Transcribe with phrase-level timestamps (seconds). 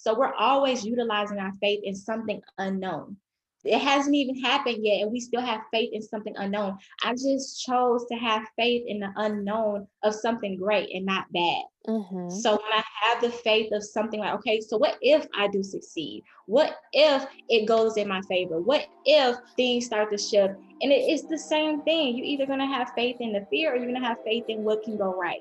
[0.00, 3.18] So we're always utilizing our faith in something unknown.
[3.64, 6.78] It hasn't even happened yet, and we still have faith in something unknown.
[7.04, 11.64] I just chose to have faith in the unknown of something great and not bad.
[11.86, 12.30] Mm-hmm.
[12.30, 15.62] So when I have the faith of something like, okay, so what if I do
[15.62, 16.24] succeed?
[16.46, 18.58] What if it goes in my favor?
[18.58, 20.54] What if things start to shift?
[20.80, 22.16] And it is the same thing.
[22.16, 24.44] You're either going to have faith in the fear or you're going to have faith
[24.48, 25.40] in what can go right.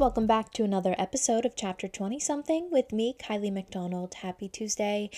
[0.00, 4.14] Welcome back to another episode of Chapter 20 Something with me, Kylie McDonald.
[4.14, 5.10] Happy Tuesday.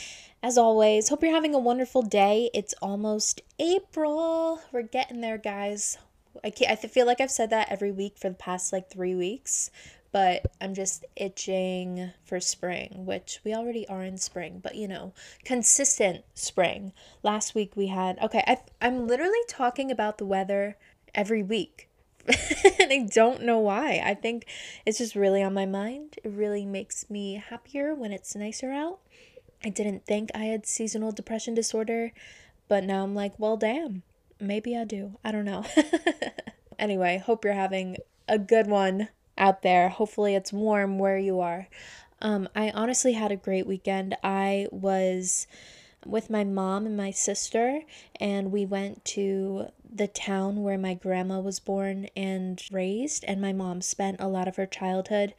[0.42, 2.50] As always, hope you're having a wonderful day.
[2.52, 4.60] It's almost April.
[4.72, 5.98] We're getting there, guys.
[6.42, 9.14] I, can't, I feel like I've said that every week for the past like three
[9.14, 9.70] weeks,
[10.10, 15.14] but I'm just itching for spring, which we already are in spring, but you know,
[15.44, 16.92] consistent spring.
[17.22, 20.76] Last week we had, okay, I, I'm literally talking about the weather
[21.14, 21.88] every week
[22.80, 24.00] and I don't know why.
[24.04, 24.46] I think
[24.86, 26.16] it's just really on my mind.
[26.22, 29.00] It really makes me happier when it's nicer out.
[29.64, 32.12] I didn't think I had seasonal depression disorder,
[32.68, 34.02] but now I'm like, well, damn,
[34.40, 35.18] maybe I do.
[35.24, 35.64] I don't know.
[36.78, 39.88] anyway, hope you're having a good one out there.
[39.88, 41.68] Hopefully, it's warm where you are.
[42.20, 44.16] Um, I honestly had a great weekend.
[44.22, 45.46] I was
[46.06, 47.80] with my mom and my sister,
[48.20, 53.52] and we went to the town where my grandma was born and raised, and my
[53.52, 55.34] mom spent a lot of her childhood.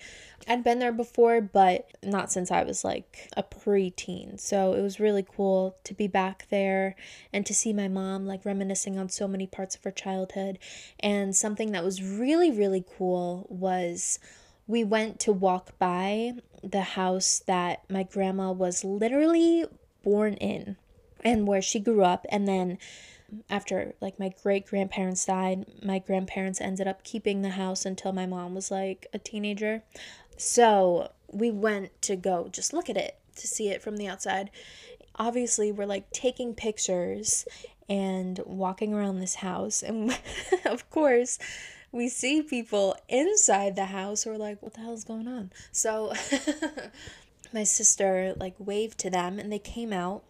[0.47, 4.39] I'd been there before, but not since I was like a preteen.
[4.39, 6.95] So it was really cool to be back there
[7.31, 10.59] and to see my mom like reminiscing on so many parts of her childhood.
[10.99, 14.19] And something that was really, really cool was
[14.67, 19.65] we went to walk by the house that my grandma was literally
[20.03, 20.77] born in
[21.23, 22.77] and where she grew up and then
[23.49, 28.25] after like my great grandparents died my grandparents ended up keeping the house until my
[28.25, 29.83] mom was like a teenager.
[30.37, 34.49] So we went to go just look at it to see it from the outside.
[35.15, 37.45] Obviously we're like taking pictures
[37.89, 40.17] and walking around this house and
[40.65, 41.37] of course
[41.91, 45.51] we see people inside the house who are like what the hell's going on?
[45.71, 46.13] So
[47.53, 50.23] my sister like waved to them and they came out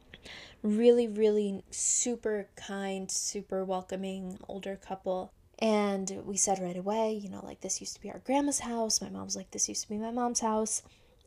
[0.64, 5.32] really really super kind super welcoming older couple.
[5.60, 9.02] And we said right away you know like this used to be our grandma's house.
[9.02, 10.82] My mom's like this used to be my mom's house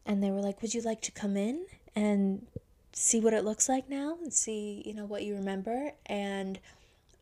[0.05, 2.47] and they were like would you like to come in and
[2.93, 5.93] see what it looks like now and see you know what you remember?
[6.07, 6.59] And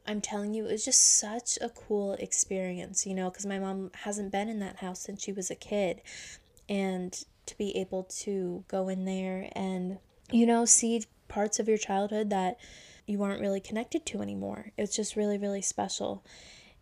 [0.06, 3.90] I'm telling you, it was just such a cool experience, you know, because my mom
[3.94, 6.02] hasn't been in that house since she was a kid.
[6.68, 7.12] And
[7.46, 9.98] to be able to go in there and,
[10.30, 12.58] you know, see parts of your childhood that
[13.06, 14.72] you aren't really connected to anymore.
[14.76, 16.24] It's just really, really special.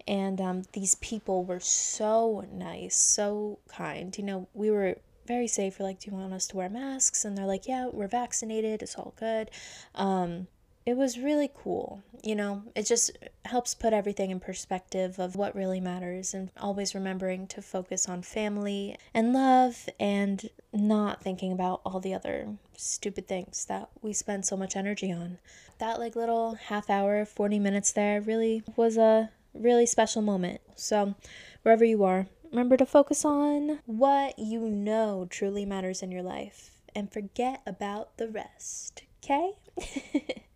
[0.07, 4.17] And um, these people were so nice, so kind.
[4.17, 5.79] You know, we were very safe.
[5.79, 7.25] We're like, do you want us to wear masks?
[7.25, 8.83] And they're like, yeah, we're vaccinated.
[8.83, 9.51] It's all good.
[9.95, 10.49] Um,
[10.85, 12.03] it was really cool.
[12.23, 13.13] You know, it just
[13.45, 18.23] helps put everything in perspective of what really matters and always remembering to focus on
[18.23, 24.45] family and love and not thinking about all the other stupid things that we spend
[24.45, 25.39] so much energy on.
[25.79, 30.61] That like little half hour, 40 minutes there really was a really special moment.
[30.75, 31.15] So,
[31.63, 36.71] wherever you are, remember to focus on what you know truly matters in your life
[36.95, 39.03] and forget about the rest.
[39.23, 39.53] Okay?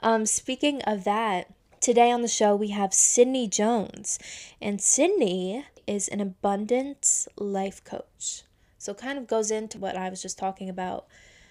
[0.00, 4.18] um, speaking of that, today on the show we have Sydney Jones,
[4.60, 8.42] and Sydney is an abundance life coach.
[8.78, 11.06] So, kind of goes into what I was just talking about.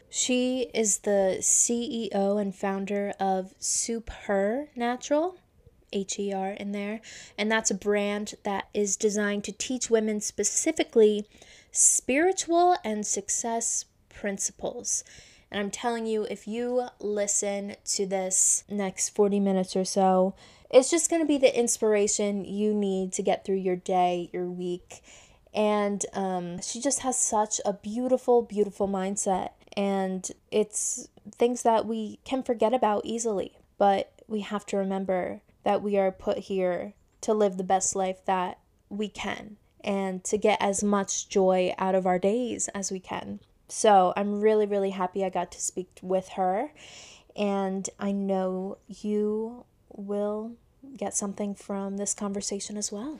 [0.10, 5.36] She is the CEO and founder of Soup Her Natural,
[5.92, 7.02] H E R in there,
[7.38, 11.26] and that's a brand that is designed to teach women specifically
[11.72, 15.04] spiritual and success principles.
[15.52, 20.36] And I'm telling you, if you listen to this next 40 minutes or so,
[20.70, 24.50] it's just going to be the inspiration you need to get through your day, your
[24.50, 25.02] week.
[25.54, 29.52] And um, she just has such a beautiful, beautiful mindset.
[29.78, 33.58] And it's things that we can forget about easily.
[33.78, 38.24] But we have to remember that we are put here to live the best life
[38.26, 38.60] that
[38.90, 43.40] we can and to get as much joy out of our days as we can.
[43.68, 46.72] So I'm really, really happy I got to speak with her.
[47.36, 50.54] And I know you will
[50.98, 53.20] get something from this conversation as well.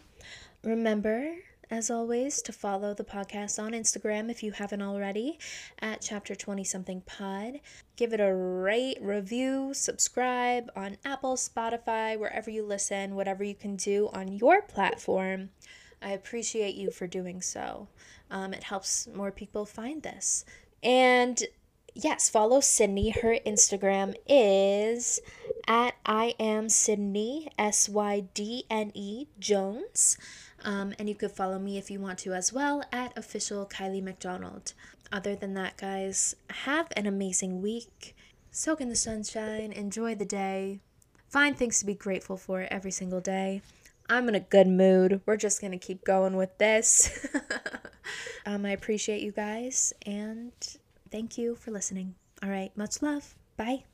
[0.64, 1.36] Remember,
[1.70, 5.40] as always, to follow the podcast on Instagram if you haven't already
[5.80, 7.60] at chapter 20 something pod.
[7.96, 13.76] Give it a rate, review, subscribe on Apple, Spotify, wherever you listen, whatever you can
[13.76, 15.50] do on your platform.
[16.06, 17.88] I appreciate you for doing so.
[18.30, 20.46] Um, it helps more people find this.
[20.84, 21.44] And
[21.96, 23.10] yes, follow Sydney.
[23.10, 25.20] Her Instagram is
[25.68, 30.20] at I am Sydney, S Y D N E Jones.
[30.64, 34.04] Um, and you could follow me if you want to as well at official Kylie
[34.04, 34.74] McDonald.
[35.12, 38.16] Other than that, guys, have an amazing week.
[38.52, 40.82] Soak in the sunshine, enjoy the day,
[41.30, 43.62] find things to be grateful for every single day.
[44.08, 45.22] I'm in a good mood.
[45.26, 47.28] We're just going to keep going with this.
[48.46, 50.52] um, I appreciate you guys and
[51.12, 52.16] thank you for listening.
[52.44, 53.36] All right, much love.
[53.58, 53.86] Bye.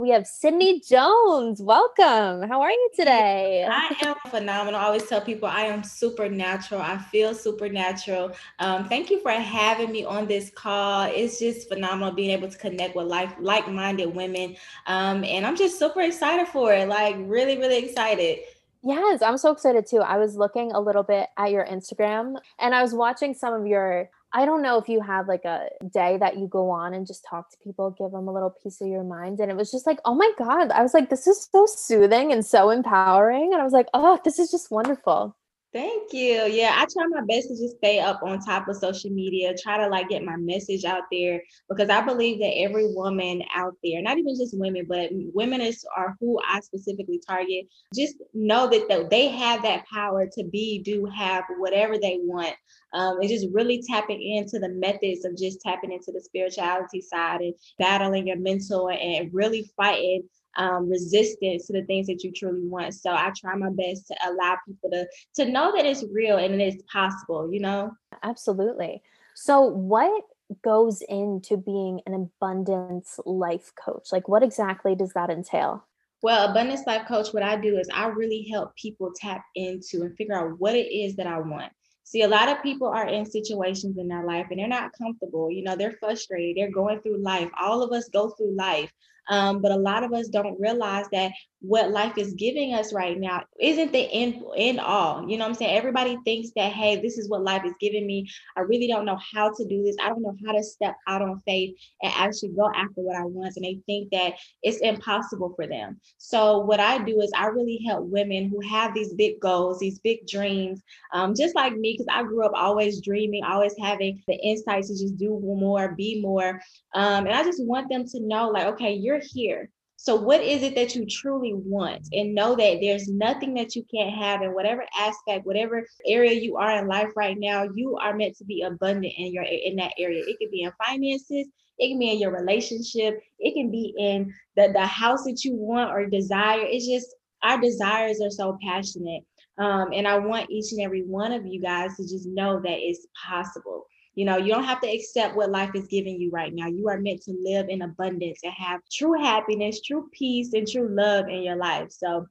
[0.00, 1.62] We have Sydney Jones.
[1.62, 2.48] Welcome.
[2.48, 3.64] How are you today?
[3.70, 4.80] I am phenomenal.
[4.80, 6.82] I always tell people I am supernatural.
[6.82, 8.32] I feel supernatural.
[8.58, 11.04] Um, thank you for having me on this call.
[11.04, 14.56] It's just phenomenal being able to connect with like like-minded women.
[14.88, 16.88] Um, and I'm just super excited for it.
[16.88, 18.40] Like really, really excited.
[18.84, 20.00] Yes, I'm so excited too.
[20.00, 23.66] I was looking a little bit at your Instagram and I was watching some of
[23.66, 27.06] your I don't know if you have like a day that you go on and
[27.06, 29.38] just talk to people, give them a little piece of your mind.
[29.38, 30.72] And it was just like, oh my God.
[30.72, 33.52] I was like, this is so soothing and so empowering.
[33.52, 35.36] And I was like, oh, this is just wonderful.
[35.74, 36.44] Thank you.
[36.44, 39.76] Yeah, I try my best to just stay up on top of social media, try
[39.76, 44.00] to like get my message out there because I believe that every woman out there,
[44.00, 47.66] not even just women, but women is are who I specifically target.
[47.92, 52.54] Just know that they have that power to be, do, have whatever they want.
[52.92, 57.40] Um, and just really tapping into the methods of just tapping into the spirituality side
[57.40, 60.22] and battling your mental and really fighting
[60.56, 62.94] um, resistance to the things that you truly want.
[62.94, 65.06] So I try my best to allow people to
[65.36, 67.52] to know that it's real and it's possible.
[67.52, 67.92] You know.
[68.22, 69.02] Absolutely.
[69.34, 70.24] So what
[70.62, 74.08] goes into being an abundance life coach?
[74.12, 75.84] Like, what exactly does that entail?
[76.22, 80.16] Well, Abundance Life Coach, what I do is I really help people tap into and
[80.16, 81.70] figure out what it is that I want.
[82.04, 85.50] See, a lot of people are in situations in their life and they're not comfortable.
[85.50, 87.50] You know, they're frustrated, they're going through life.
[87.60, 88.90] All of us go through life.
[89.28, 93.18] Um, but a lot of us don't realize that what life is giving us right
[93.18, 95.26] now isn't the end, end all.
[95.26, 95.74] You know what I'm saying?
[95.74, 98.28] Everybody thinks that, hey, this is what life is giving me.
[98.54, 99.96] I really don't know how to do this.
[100.02, 103.24] I don't know how to step out on faith and actually go after what I
[103.24, 103.56] want.
[103.56, 105.98] And they think that it's impossible for them.
[106.18, 110.00] So what I do is I really help women who have these big goals, these
[110.00, 110.82] big dreams,
[111.14, 114.94] um, just like me, because I grew up always dreaming, always having the insights to
[114.94, 116.60] just do more, be more.
[116.94, 119.70] Um, and I just want them to know, like, okay, you're here.
[119.96, 122.08] So, what is it that you truly want?
[122.12, 126.56] And know that there's nothing that you can't have in whatever aspect, whatever area you
[126.56, 127.66] are in life right now.
[127.74, 130.24] You are meant to be abundant in your in that area.
[130.26, 134.32] It could be in finances, it can be in your relationship, it can be in
[134.56, 136.60] the, the house that you want or desire.
[136.62, 139.22] It's just our desires are so passionate.
[139.58, 142.78] Um, and I want each and every one of you guys to just know that
[142.78, 143.86] it's possible.
[144.14, 146.68] You know, you don't have to accept what life is giving you right now.
[146.68, 150.88] You are meant to live in abundance and have true happiness, true peace, and true
[150.88, 151.90] love in your life.
[151.90, 152.26] So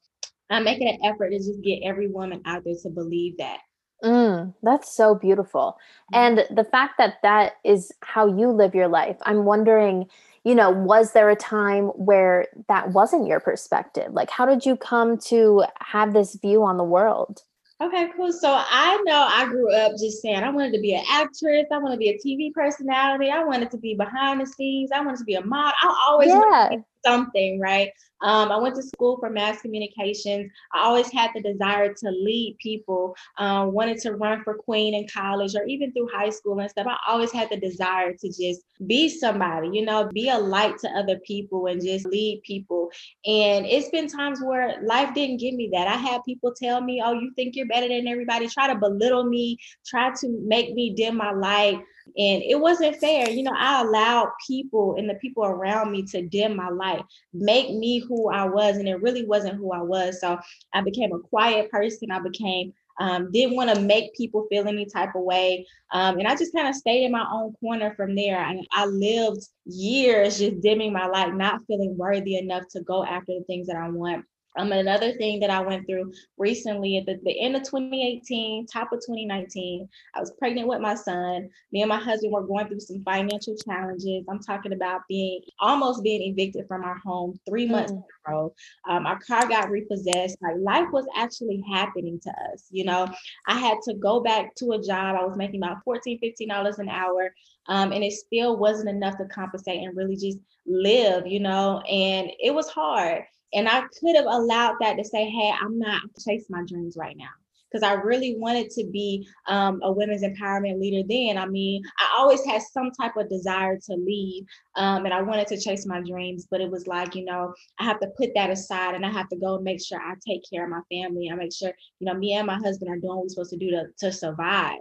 [0.50, 3.60] I'm making an effort to just get every woman out there to believe that.
[4.04, 5.78] Mm, that's so beautiful.
[6.13, 6.40] Mm-hmm.
[6.50, 10.08] And the fact that that is how you live your life, I'm wondering,
[10.44, 14.12] you know, was there a time where that wasn't your perspective?
[14.12, 17.44] Like, how did you come to have this view on the world?
[17.84, 18.32] Okay, cool.
[18.32, 21.66] So I know I grew up just saying I wanted to be an actress.
[21.72, 23.30] I want to be a TV personality.
[23.30, 24.92] I wanted to be behind the scenes.
[24.94, 25.74] I wanted to be a model.
[25.82, 26.70] I always yeah.
[27.05, 27.91] Something, right?
[28.24, 30.50] Um, I went to school for mass communications.
[30.74, 35.07] I always had the desire to lead people, um, wanted to run for queen in
[35.13, 36.88] college or even through high school and stuff.
[36.88, 40.89] I always had the desire to just be somebody, you know, be a light to
[40.91, 42.89] other people and just lead people.
[43.25, 45.88] And it's been times where life didn't give me that.
[45.88, 49.25] I had people tell me, oh, you think you're better than everybody, try to belittle
[49.25, 51.81] me, try to make me dim my light.
[52.05, 53.29] And it wasn't fair.
[53.29, 57.69] You know, I allowed people and the people around me to dim my light, make
[57.72, 58.77] me who I was.
[58.77, 60.19] And it really wasn't who I was.
[60.22, 60.38] So
[60.74, 62.12] I became a quiet person.
[62.12, 65.65] I became um, didn't want to make people feel any type of way.
[65.91, 68.39] Um, and I just kind of stayed in my own corner from there.
[68.39, 73.33] And I lived years just dimming my light, not feeling worthy enough to go after
[73.33, 74.25] the things that I want.
[74.57, 78.91] Um, another thing that I went through recently at the, the end of 2018, top
[78.91, 81.50] of 2019, I was pregnant with my son.
[81.72, 84.25] Me and my husband were going through some financial challenges.
[84.29, 87.95] I'm talking about being almost being evicted from our home three months mm.
[87.98, 88.53] in a row.
[88.88, 90.38] Um, our car got repossessed.
[90.41, 92.67] Like life was actually happening to us.
[92.69, 93.07] You know,
[93.48, 95.15] I had to go back to a job.
[95.19, 97.33] I was making about 14, 15 dollars an hour.
[97.67, 102.29] Um, and it still wasn't enough to compensate and really just live, you know, and
[102.39, 103.24] it was hard.
[103.53, 107.17] And I could have allowed that to say, hey, I'm not chasing my dreams right
[107.17, 107.29] now.
[107.72, 111.39] Because I really wanted to be um, a women's empowerment leader then.
[111.39, 114.45] I mean, I always had some type of desire to lead
[114.75, 117.86] um, and I wanted to chase my dreams, but it was like, you know, I
[117.86, 120.65] have to put that aside and I have to go make sure I take care
[120.65, 121.31] of my family.
[121.31, 123.57] I make sure, you know, me and my husband are doing what we're supposed to
[123.57, 124.77] do to, to survive.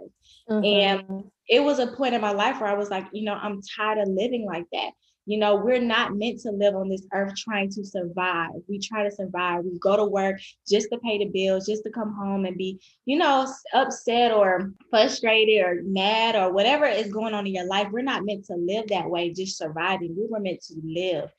[0.47, 0.63] Mm-hmm.
[0.63, 3.59] And it was a point in my life where I was like, you know, I'm
[3.75, 4.91] tired of living like that.
[5.25, 8.51] You know, we're not meant to live on this earth trying to survive.
[8.67, 9.63] We try to survive.
[9.63, 12.79] We go to work just to pay the bills, just to come home and be,
[13.05, 17.87] you know, upset or frustrated or mad or whatever is going on in your life.
[17.91, 20.15] We're not meant to live that way, just surviving.
[20.17, 21.29] We were meant to live,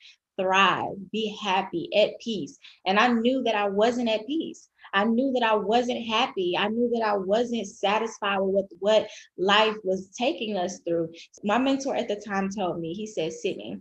[0.40, 2.58] thrive, be happy, at peace.
[2.86, 4.68] And I knew that I wasn't at peace.
[4.94, 6.56] I knew that I wasn't happy.
[6.56, 11.10] I knew that I wasn't satisfied with what life was taking us through.
[11.42, 13.80] My mentor at the time told me, he said, Sydney,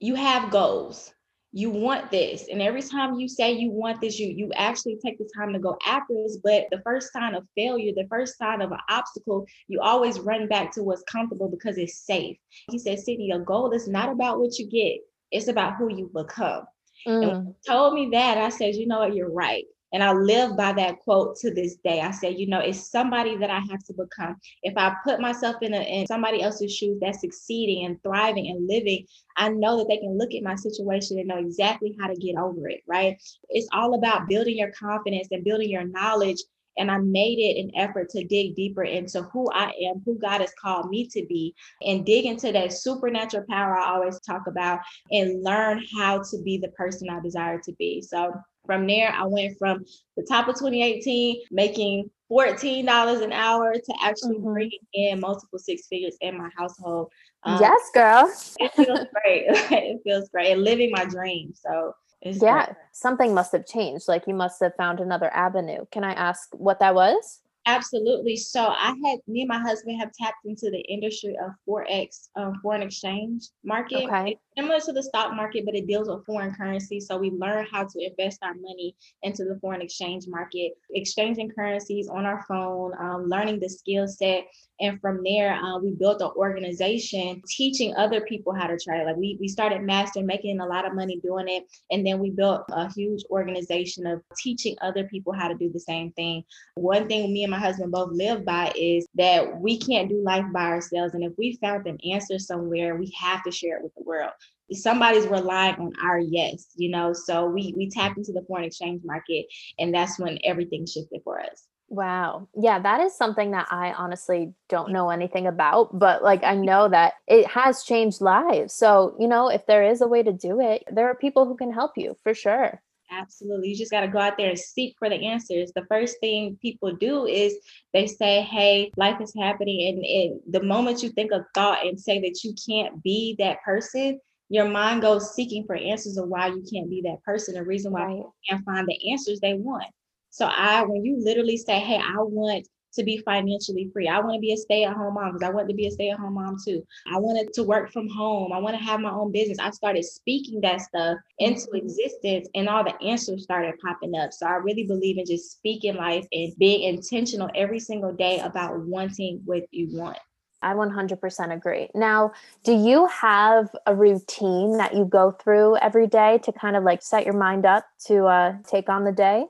[0.00, 1.14] you have goals.
[1.52, 2.46] You want this.
[2.50, 5.58] And every time you say you want this, you you actually take the time to
[5.58, 6.38] go after this.
[6.42, 10.46] But the first sign of failure, the first sign of an obstacle, you always run
[10.48, 12.36] back to what's comfortable because it's safe.
[12.70, 15.00] He said, Sydney, your goal is not about what you get,
[15.32, 16.66] it's about who you become.
[17.06, 17.30] Mm.
[17.30, 19.64] And told me that, I said, you know what, you're right.
[19.92, 22.00] And I live by that quote to this day.
[22.00, 24.36] I say, you know, it's somebody that I have to become.
[24.62, 28.68] If I put myself in, a, in somebody else's shoes that's succeeding and thriving and
[28.68, 29.06] living,
[29.36, 32.36] I know that they can look at my situation and know exactly how to get
[32.36, 33.20] over it, right?
[33.48, 36.38] It's all about building your confidence and building your knowledge
[36.78, 40.40] and I made it an effort to dig deeper into who I am, who God
[40.40, 44.80] has called me to be, and dig into that supernatural power I always talk about
[45.10, 48.00] and learn how to be the person I desire to be.
[48.00, 48.32] So
[48.66, 49.84] from there, I went from
[50.16, 54.52] the top of 2018 making $14 an hour to actually mm-hmm.
[54.52, 57.10] bringing in multiple six figures in my household.
[57.42, 58.32] Um, yes, girl.
[58.58, 59.44] it feels great.
[59.48, 60.52] it feels great.
[60.52, 61.52] And living my dream.
[61.54, 62.76] So yeah, great.
[62.92, 64.06] something must have changed.
[64.06, 65.86] Like you must have found another avenue.
[65.90, 67.40] Can I ask what that was?
[67.66, 68.36] Absolutely.
[68.36, 72.54] So I had me and my husband have tapped into the industry of forex, um,
[72.62, 74.04] foreign exchange market.
[74.04, 74.32] Okay.
[74.32, 77.00] It's similar to the stock market, but it deals with foreign currency.
[77.00, 82.08] So we learn how to invest our money into the foreign exchange market, exchanging currencies
[82.08, 84.46] on our phone, um, learning the skill set,
[84.80, 89.04] and from there uh, we built an organization teaching other people how to trade.
[89.04, 92.30] Like we we started mastering, making a lot of money doing it, and then we
[92.30, 96.44] built a huge organization of teaching other people how to do the same thing.
[96.74, 100.44] One thing me and my husband both live by is that we can't do life
[100.52, 101.14] by ourselves.
[101.14, 104.32] And if we found an answer somewhere, we have to share it with the world.
[104.72, 107.12] Somebody's relying on our yes, you know.
[107.12, 109.46] So we we tapped into the foreign exchange market,
[109.78, 111.66] and that's when everything shifted for us.
[111.88, 112.46] Wow.
[112.54, 116.88] Yeah, that is something that I honestly don't know anything about, but like I know
[116.88, 118.74] that it has changed lives.
[118.74, 121.56] So, you know, if there is a way to do it, there are people who
[121.56, 122.80] can help you for sure.
[123.20, 123.68] Absolutely.
[123.68, 125.72] You just got to go out there and seek for the answers.
[125.74, 127.54] The first thing people do is
[127.92, 129.88] they say, Hey, life is happening.
[129.88, 133.62] And, and the moment you think of thought and say that you can't be that
[133.62, 137.62] person, your mind goes seeking for answers of why you can't be that person, the
[137.62, 139.86] reason why you can't find the answers they want.
[140.30, 144.08] So I, when you literally say, Hey, I want to be financially free.
[144.08, 146.56] I want to be a stay-at-home mom because I want to be a stay-at-home mom
[146.64, 146.86] too.
[147.12, 148.52] I wanted to work from home.
[148.52, 149.58] I want to have my own business.
[149.58, 151.76] I started speaking that stuff into mm-hmm.
[151.76, 154.32] existence and all the answers started popping up.
[154.32, 158.78] So I really believe in just speaking life and being intentional every single day about
[158.80, 160.18] wanting what you want.
[160.62, 161.88] I 100% agree.
[161.94, 162.32] Now,
[162.64, 167.02] do you have a routine that you go through every day to kind of like
[167.02, 169.46] set your mind up to uh, take on the day?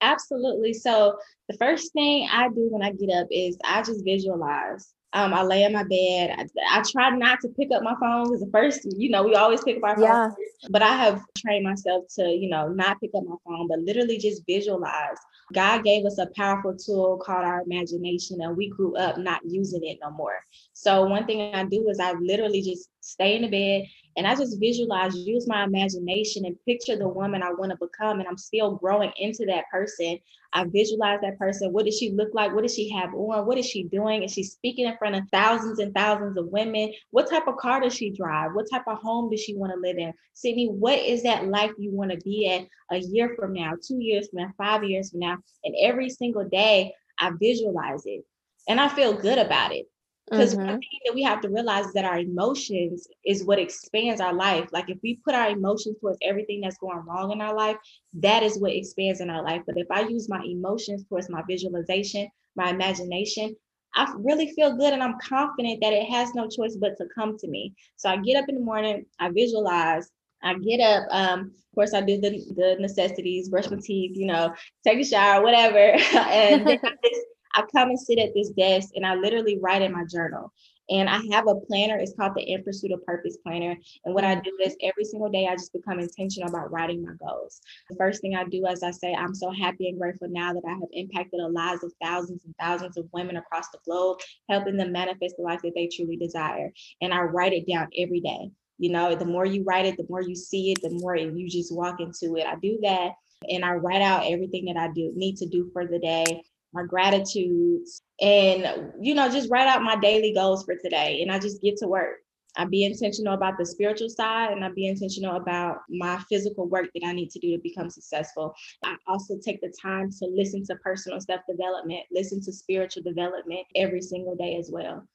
[0.00, 0.72] Absolutely.
[0.74, 4.92] So the first thing I do when I get up is I just visualize.
[5.12, 6.34] Um, I lay in my bed.
[6.36, 9.34] I, I, try not to pick up my phone because the first, you know, we
[9.34, 10.04] always pick up our phone.
[10.04, 10.30] Yeah.
[10.68, 14.18] But I have trained myself to, you know, not pick up my phone, but literally
[14.18, 15.16] just visualize.
[15.54, 19.84] God gave us a powerful tool called our imagination, and we grew up not using
[19.84, 20.38] it no more.
[20.74, 24.34] So one thing I do is I literally just stay in the bed And I
[24.34, 28.18] just visualize, use my imagination and picture the woman I want to become.
[28.18, 30.18] And I'm still growing into that person.
[30.54, 31.72] I visualize that person.
[31.72, 32.54] What does she look like?
[32.54, 33.46] What does she have on?
[33.46, 34.22] What is she doing?
[34.22, 36.92] Is she speaking in front of thousands and thousands of women?
[37.10, 38.52] What type of car does she drive?
[38.54, 40.14] What type of home does she want to live in?
[40.32, 43.98] Sydney, what is that life you want to be at a year from now, two
[44.00, 45.36] years from now, five years from now?
[45.64, 48.24] And every single day, I visualize it
[48.68, 49.86] and I feel good about it.
[50.30, 50.66] Because mm-hmm.
[50.66, 54.34] one thing that we have to realize is that our emotions is what expands our
[54.34, 54.68] life.
[54.72, 57.76] Like if we put our emotions towards everything that's going wrong in our life,
[58.14, 59.62] that is what expands in our life.
[59.66, 63.54] But if I use my emotions towards my visualization, my imagination,
[63.94, 67.38] I really feel good and I'm confident that it has no choice but to come
[67.38, 67.74] to me.
[67.96, 70.10] So I get up in the morning, I visualize,
[70.42, 71.06] I get up.
[71.10, 74.54] Um, of course, I do the, the necessities, brush my teeth, you know,
[74.84, 75.78] take a shower, whatever.
[76.14, 77.26] and then I just
[77.56, 80.52] I come and sit at this desk and I literally write in my journal.
[80.88, 81.96] And I have a planner.
[81.96, 83.76] It's called the In Pursuit of Purpose Planner.
[84.04, 87.14] And what I do is every single day, I just become intentional about writing my
[87.18, 87.60] goals.
[87.90, 90.62] The first thing I do, as I say, I'm so happy and grateful now that
[90.64, 94.76] I have impacted the lives of thousands and thousands of women across the globe, helping
[94.76, 96.70] them manifest the life that they truly desire.
[97.00, 98.50] And I write it down every day.
[98.78, 101.48] You know, the more you write it, the more you see it, the more you
[101.48, 102.46] just walk into it.
[102.46, 103.12] I do that
[103.50, 106.82] and I write out everything that I do need to do for the day my
[106.84, 111.22] gratitudes, and you know, just write out my daily goals for today.
[111.22, 112.18] And I just get to work.
[112.58, 116.86] I be intentional about the spiritual side and I be intentional about my physical work
[116.94, 118.54] that I need to do to become successful.
[118.82, 123.66] I also take the time to listen to personal self development, listen to spiritual development
[123.74, 125.06] every single day as well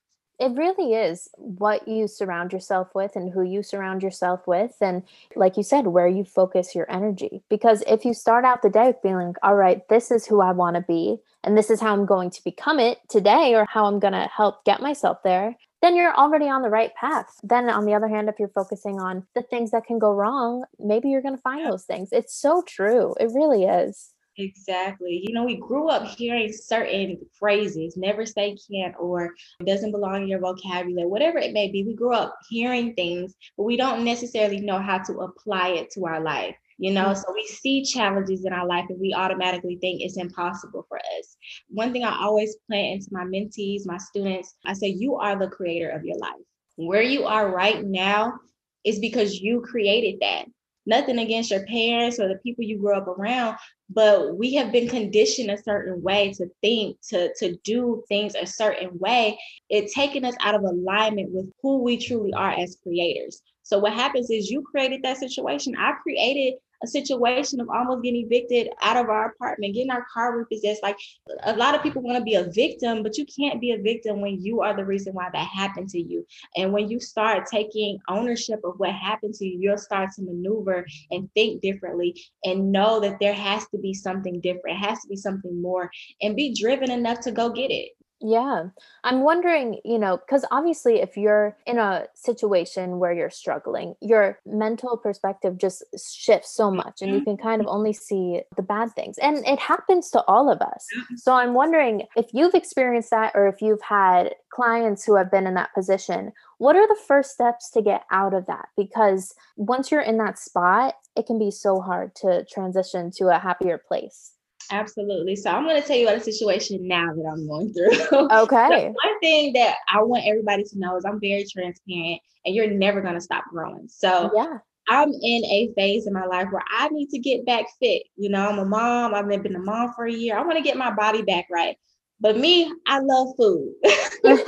[0.41, 5.03] it really is what you surround yourself with and who you surround yourself with and
[5.35, 7.43] like you said where you focus your energy.
[7.49, 10.51] Because if you start out the day feeling, like all right this is who i
[10.51, 13.85] want to be and this is how i'm going to become it today or how
[13.85, 17.39] i'm going to help get myself there then you're already on the right path.
[17.41, 20.63] Then on the other hand if you're focusing on the things that can go wrong
[20.79, 22.09] maybe you're going to find those things.
[22.11, 23.15] It's so true.
[23.19, 25.23] It really is Exactly.
[25.23, 29.33] You know, we grew up hearing certain phrases, never say can't or
[29.65, 31.83] doesn't belong in your vocabulary, whatever it may be.
[31.83, 36.05] We grew up hearing things, but we don't necessarily know how to apply it to
[36.05, 36.55] our life.
[36.77, 37.19] You know, mm-hmm.
[37.19, 41.37] so we see challenges in our life and we automatically think it's impossible for us.
[41.69, 45.47] One thing I always plant into my mentees, my students, I say, you are the
[45.47, 46.41] creator of your life.
[46.77, 48.39] Where you are right now
[48.83, 50.45] is because you created that
[50.85, 53.57] nothing against your parents or the people you grew up around
[53.93, 58.45] but we have been conditioned a certain way to think to to do things a
[58.45, 59.37] certain way.
[59.69, 63.41] It's taken us out of alignment with who we truly are as creators.
[63.63, 65.75] So what happens is you created that situation.
[65.77, 70.37] I created a situation of almost getting evicted out of our apartment, getting our car
[70.37, 70.83] repossessed.
[70.83, 70.97] Like
[71.43, 74.21] a lot of people want to be a victim, but you can't be a victim
[74.21, 76.25] when you are the reason why that happened to you.
[76.57, 80.85] And when you start taking ownership of what happened to you, you'll start to maneuver
[81.11, 85.07] and think differently and know that there has to be something different, it has to
[85.07, 85.91] be something more,
[86.21, 87.91] and be driven enough to go get it.
[88.21, 88.65] Yeah.
[89.03, 94.39] I'm wondering, you know, because obviously, if you're in a situation where you're struggling, your
[94.45, 97.77] mental perspective just shifts so much and you can kind of mm-hmm.
[97.77, 99.17] only see the bad things.
[99.17, 100.87] And it happens to all of us.
[101.15, 105.47] So I'm wondering if you've experienced that or if you've had clients who have been
[105.47, 108.67] in that position, what are the first steps to get out of that?
[108.77, 113.39] Because once you're in that spot, it can be so hard to transition to a
[113.39, 114.33] happier place.
[114.71, 115.35] Absolutely.
[115.35, 117.91] So I'm going to tell you about a situation now that I'm going through.
[118.31, 118.87] Okay.
[118.87, 123.01] one thing that I want everybody to know is I'm very transparent and you're never
[123.01, 123.87] going to stop growing.
[123.87, 124.57] So yeah.
[124.87, 128.03] I'm in a phase in my life where I need to get back fit.
[128.15, 129.13] You know, I'm a mom.
[129.13, 130.37] I've been a mom for a year.
[130.37, 131.75] I want to get my body back right.
[132.19, 133.73] But me, I love food.
[134.23, 134.43] me too.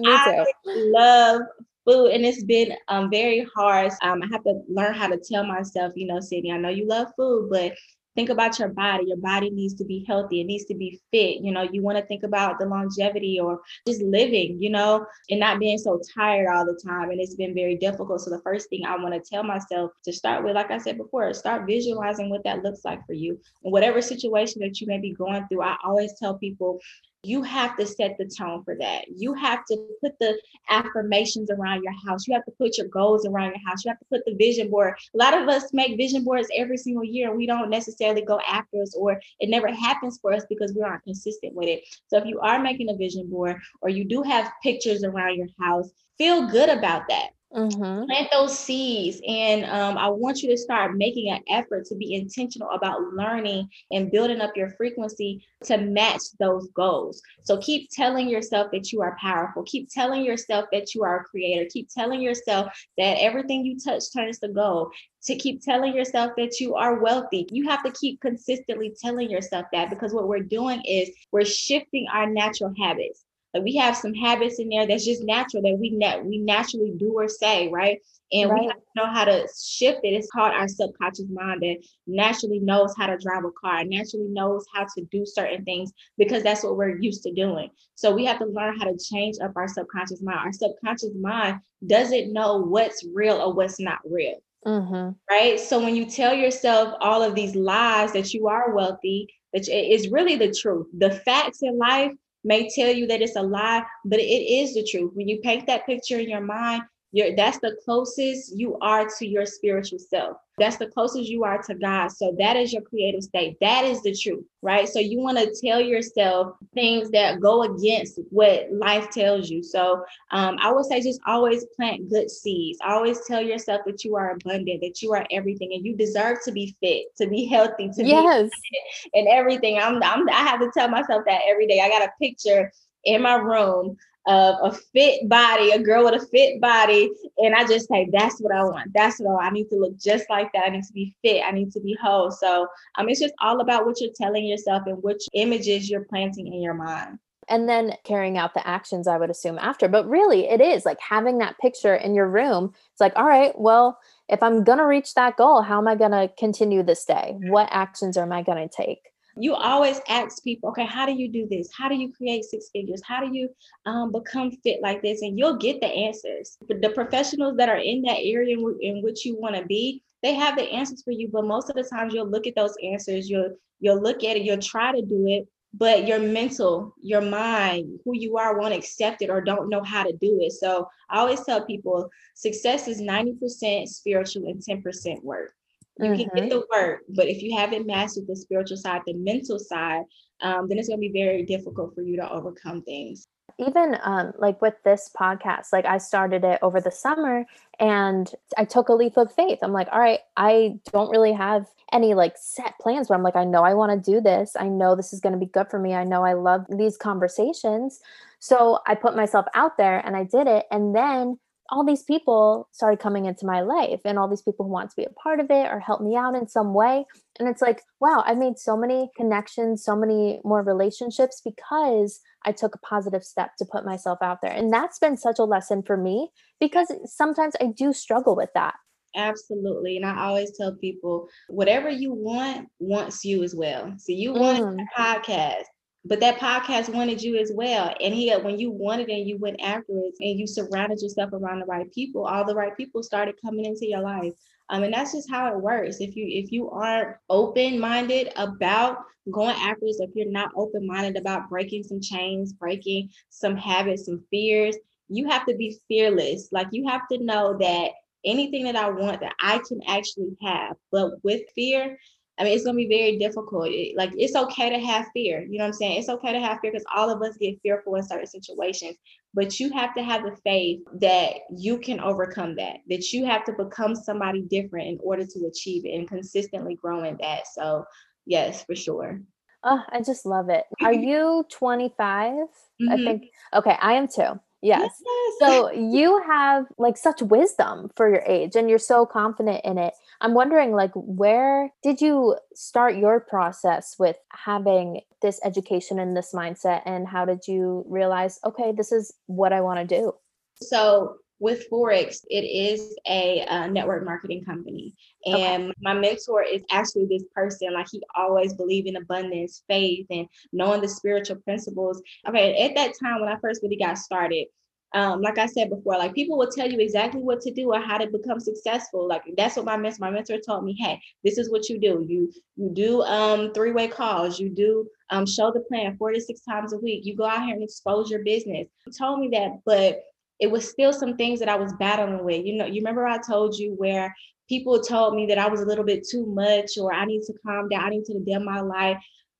[0.00, 1.42] I love
[1.84, 3.92] food, and it's been um, very hard.
[4.02, 6.86] Um, I have to learn how to tell myself, you know, Sydney, I know you
[6.86, 7.74] love food, but
[8.18, 9.04] think about your body.
[9.06, 10.40] Your body needs to be healthy.
[10.40, 11.40] It needs to be fit.
[11.40, 15.38] You know, you want to think about the longevity or just living, you know, and
[15.38, 17.10] not being so tired all the time.
[17.10, 18.20] And it's been very difficult.
[18.22, 20.98] So the first thing I want to tell myself to start with, like I said
[20.98, 23.38] before, start visualizing what that looks like for you.
[23.62, 26.80] And whatever situation that you may be going through, I always tell people
[27.22, 29.06] you have to set the tone for that.
[29.08, 32.28] You have to put the affirmations around your house.
[32.28, 33.84] You have to put your goals around your house.
[33.84, 34.94] You have to put the vision board.
[35.14, 38.40] A lot of us make vision boards every single year and we don't necessarily go
[38.46, 41.82] after us or it never happens for us because we aren't consistent with it.
[42.06, 45.48] So if you are making a vision board or you do have pictures around your
[45.60, 48.04] house, feel good about that Mm-hmm.
[48.04, 52.14] Plant those seeds, and um, I want you to start making an effort to be
[52.14, 57.22] intentional about learning and building up your frequency to match those goals.
[57.44, 59.62] So keep telling yourself that you are powerful.
[59.62, 61.66] Keep telling yourself that you are a creator.
[61.72, 64.92] Keep telling yourself that everything you touch turns to gold.
[65.24, 67.46] To keep telling yourself that you are wealthy.
[67.50, 72.06] You have to keep consistently telling yourself that because what we're doing is we're shifting
[72.12, 73.24] our natural habits.
[73.54, 76.92] Like we have some habits in there that's just natural that we net we naturally
[76.96, 77.98] do or say, right?
[78.30, 78.60] And right.
[78.60, 80.08] we have to know how to shift it.
[80.08, 84.66] It's called our subconscious mind that naturally knows how to drive a car, naturally knows
[84.74, 87.70] how to do certain things because that's what we're used to doing.
[87.94, 90.40] So we have to learn how to change up our subconscious mind.
[90.40, 94.42] Our subconscious mind doesn't know what's real or what's not real.
[94.66, 95.12] Mm-hmm.
[95.30, 95.58] Right.
[95.58, 100.08] So when you tell yourself all of these lies that you are wealthy, that it's
[100.08, 100.88] really the truth.
[100.98, 102.12] The facts in life
[102.44, 105.12] may tell you that it's a lie, but it is the truth.
[105.14, 109.26] When you paint that picture in your mind, you're, that's the closest you are to
[109.26, 110.36] your spiritual self.
[110.58, 112.08] That's the closest you are to God.
[112.08, 113.56] So that is your creative state.
[113.60, 114.88] That is the truth, right?
[114.88, 119.62] So you want to tell yourself things that go against what life tells you.
[119.62, 122.78] So um, I would say just always plant good seeds.
[122.84, 126.52] Always tell yourself that you are abundant, that you are everything, and you deserve to
[126.52, 128.50] be fit, to be healthy, to yes.
[128.50, 129.78] be and everything.
[129.78, 131.80] I'm, I'm I have to tell myself that every day.
[131.80, 132.72] I got a picture
[133.04, 133.96] in my room
[134.28, 137.10] of a fit body, a girl with a fit body.
[137.38, 138.92] And I just say, that's what I want.
[138.94, 139.46] That's what I, want.
[139.46, 140.66] I need to look just like that.
[140.66, 141.42] I need to be fit.
[141.44, 142.30] I need to be whole.
[142.30, 146.46] So um, it's just all about what you're telling yourself and which images you're planting
[146.46, 147.18] in your mind.
[147.50, 149.88] And then carrying out the actions, I would assume after.
[149.88, 152.74] But really, it is like having that picture in your room.
[152.92, 155.94] It's like, all right, well, if I'm going to reach that goal, how am I
[155.94, 157.38] going to continue this day?
[157.44, 159.08] What actions am I going to take?
[159.40, 161.70] You always ask people, okay, how do you do this?
[161.76, 163.00] How do you create six figures?
[163.04, 163.48] How do you
[163.86, 165.22] um, become fit like this?
[165.22, 166.58] And you'll get the answers.
[166.68, 170.34] The professionals that are in that area in, in which you want to be, they
[170.34, 171.28] have the answers for you.
[171.32, 173.30] But most of the times, you'll look at those answers.
[173.30, 174.42] You'll you'll look at it.
[174.42, 179.22] You'll try to do it, but your mental, your mind, who you are, won't accept
[179.22, 180.52] it or don't know how to do it.
[180.52, 185.52] So I always tell people, success is ninety percent spiritual and ten percent work.
[185.98, 186.14] You mm-hmm.
[186.14, 186.48] can get mm-hmm.
[186.50, 190.04] the work, but if you haven't mastered the spiritual side, the mental side,
[190.40, 193.26] um, then it's going to be very difficult for you to overcome things.
[193.58, 197.44] Even um, like with this podcast, like I started it over the summer
[197.80, 199.58] and I took a leap of faith.
[199.62, 203.34] I'm like, all right, I don't really have any like set plans, but I'm like,
[203.34, 204.54] I know I want to do this.
[204.58, 205.94] I know this is going to be good for me.
[205.94, 207.98] I know I love these conversations.
[208.38, 210.66] So I put myself out there and I did it.
[210.70, 211.38] And then
[211.70, 214.96] all these people started coming into my life and all these people who want to
[214.96, 217.04] be a part of it or help me out in some way.
[217.38, 222.52] And it's like wow i've made so many connections so many more relationships because i
[222.52, 224.52] took a positive step to put myself out there.
[224.52, 228.74] And that's been such a lesson for me because sometimes i do struggle with that.
[229.16, 229.96] Absolutely.
[229.96, 233.94] And i always tell people whatever you want wants you as well.
[233.98, 234.80] So you want mm.
[234.80, 235.64] a podcast
[236.04, 237.94] but that podcast wanted you as well.
[238.00, 241.60] And he when you wanted and you went after it and you surrounded yourself around
[241.60, 244.32] the right people, all the right people started coming into your life.
[244.70, 246.00] Um, and that's just how it works.
[246.00, 248.98] If you if you aren't open-minded about
[249.30, 254.22] going after this, if you're not open-minded about breaking some chains, breaking some habits, some
[254.30, 254.76] fears,
[255.08, 256.48] you have to be fearless.
[256.52, 257.90] Like you have to know that
[258.24, 260.76] anything that I want that I can actually have.
[260.92, 261.98] But with fear,
[262.38, 263.68] I mean, it's gonna be very difficult.
[263.68, 265.42] It, like it's okay to have fear.
[265.42, 265.98] You know what I'm saying?
[265.98, 268.96] It's okay to have fear because all of us get fearful in certain situations.
[269.34, 272.76] But you have to have the faith that you can overcome that.
[272.88, 277.04] That you have to become somebody different in order to achieve it and consistently grow
[277.04, 277.48] in that.
[277.52, 277.84] So
[278.24, 279.20] yes, for sure.
[279.64, 280.64] Oh, I just love it.
[280.82, 282.32] Are you 25?
[282.32, 282.90] Mm-hmm.
[282.90, 283.24] I think
[283.54, 284.40] okay, I am too.
[284.60, 285.02] Yes.
[285.04, 285.34] yes.
[285.40, 289.94] So you have like such wisdom for your age and you're so confident in it.
[290.20, 296.32] I'm wondering like where did you start your process with having this education and this
[296.34, 300.12] mindset and how did you realize okay, this is what I want to do?
[300.56, 304.94] So with Forex, it is a uh, network marketing company.
[305.24, 305.72] And okay.
[305.80, 310.80] my mentor is actually this person, like he always believed in abundance, faith, and knowing
[310.80, 312.02] the spiritual principles.
[312.28, 314.46] Okay, at that time when I first really got started,
[314.94, 317.80] um, like I said before, like people will tell you exactly what to do or
[317.80, 319.06] how to become successful.
[319.06, 320.76] Like that's what my mentor, my mentor told me.
[320.78, 322.04] Hey, this is what you do.
[322.08, 324.40] You you do um, three way calls.
[324.40, 327.04] You do um, show the plan four to six times a week.
[327.04, 328.66] You go out here and expose your business.
[328.84, 330.00] He told me that, but
[330.40, 332.46] it was still some things that I was battling with.
[332.46, 334.14] You know, you remember I told you where
[334.48, 337.34] people told me that I was a little bit too much or I need to
[337.44, 338.96] calm down, I need to dim my life.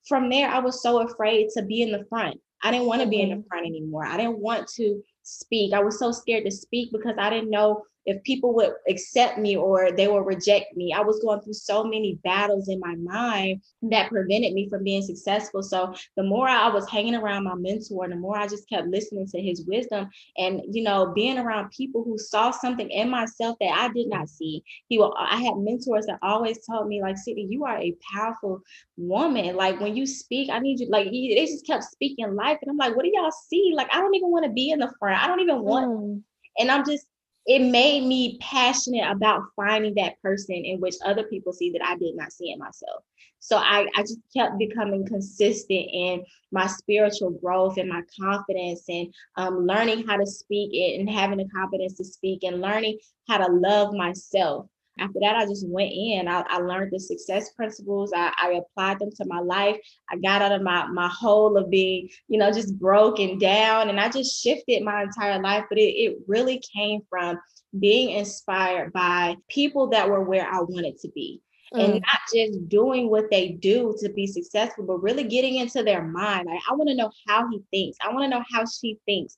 [0.07, 2.39] From there, I was so afraid to be in the front.
[2.63, 4.05] I didn't want to be in the front anymore.
[4.05, 5.73] I didn't want to speak.
[5.73, 9.55] I was so scared to speak because I didn't know if people would accept me
[9.55, 10.95] or they will reject me.
[10.95, 15.03] I was going through so many battles in my mind that prevented me from being
[15.03, 15.63] successful.
[15.63, 19.27] So the more I was hanging around my mentor, the more I just kept listening
[19.29, 23.77] to his wisdom and you know being around people who saw something in myself that
[23.79, 24.65] I did not see.
[24.89, 28.63] He will I had mentors that always told me like, Sydney, you are a powerful
[28.97, 29.55] woman.
[29.55, 32.57] Like when you speak, I need you like he, they just kept speaking life.
[32.63, 33.73] And I'm like, what do y'all see?
[33.75, 35.23] Like, I don't even want to be in the front.
[35.23, 36.23] I don't even want mm.
[36.59, 37.05] and I'm just
[37.49, 41.97] it made me passionate about finding that person in which other people see that I
[41.97, 43.03] did not see in myself.
[43.41, 49.15] So I, I just kept becoming consistent in my spiritual growth and my confidence and
[49.37, 53.39] um, learning how to speak it and having the confidence to speak and learning how
[53.39, 54.67] to love myself.
[54.99, 56.29] After that, I just went in.
[56.29, 58.13] I, I learned the success principles.
[58.15, 59.77] I, I, applied them to my life.
[60.11, 64.01] I got out of my my hole of being, you know, just broken down, and
[64.01, 65.65] I just shifted my entire life.
[65.69, 67.39] But it, it really came from
[67.79, 71.41] being inspired by people that were where I wanted to be.
[71.75, 71.85] Mm.
[71.85, 76.03] And not just doing what they do to be successful, but really getting into their
[76.03, 76.47] mind.
[76.47, 77.99] Like, I want to know how he thinks.
[78.03, 79.37] I want to know how she thinks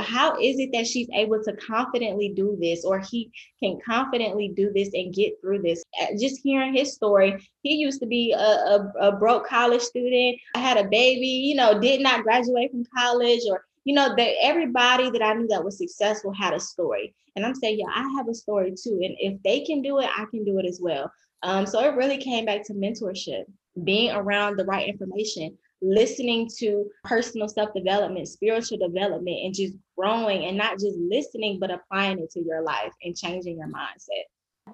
[0.00, 3.30] how is it that she's able to confidently do this or he
[3.62, 5.82] can confidently do this and get through this?
[6.18, 10.58] Just hearing his story he used to be a, a, a broke college student i
[10.58, 15.10] had a baby you know did not graduate from college or you know that everybody
[15.10, 17.14] that i knew that was successful had a story.
[17.34, 20.08] And i'm saying yeah i have a story too and if they can do it
[20.16, 21.10] i can do it as well.
[21.42, 23.44] Um, so it really came back to mentorship
[23.84, 30.44] being around the right information listening to personal self development, spiritual development, and just growing
[30.44, 34.24] and not just listening, but applying it to your life and changing your mindset.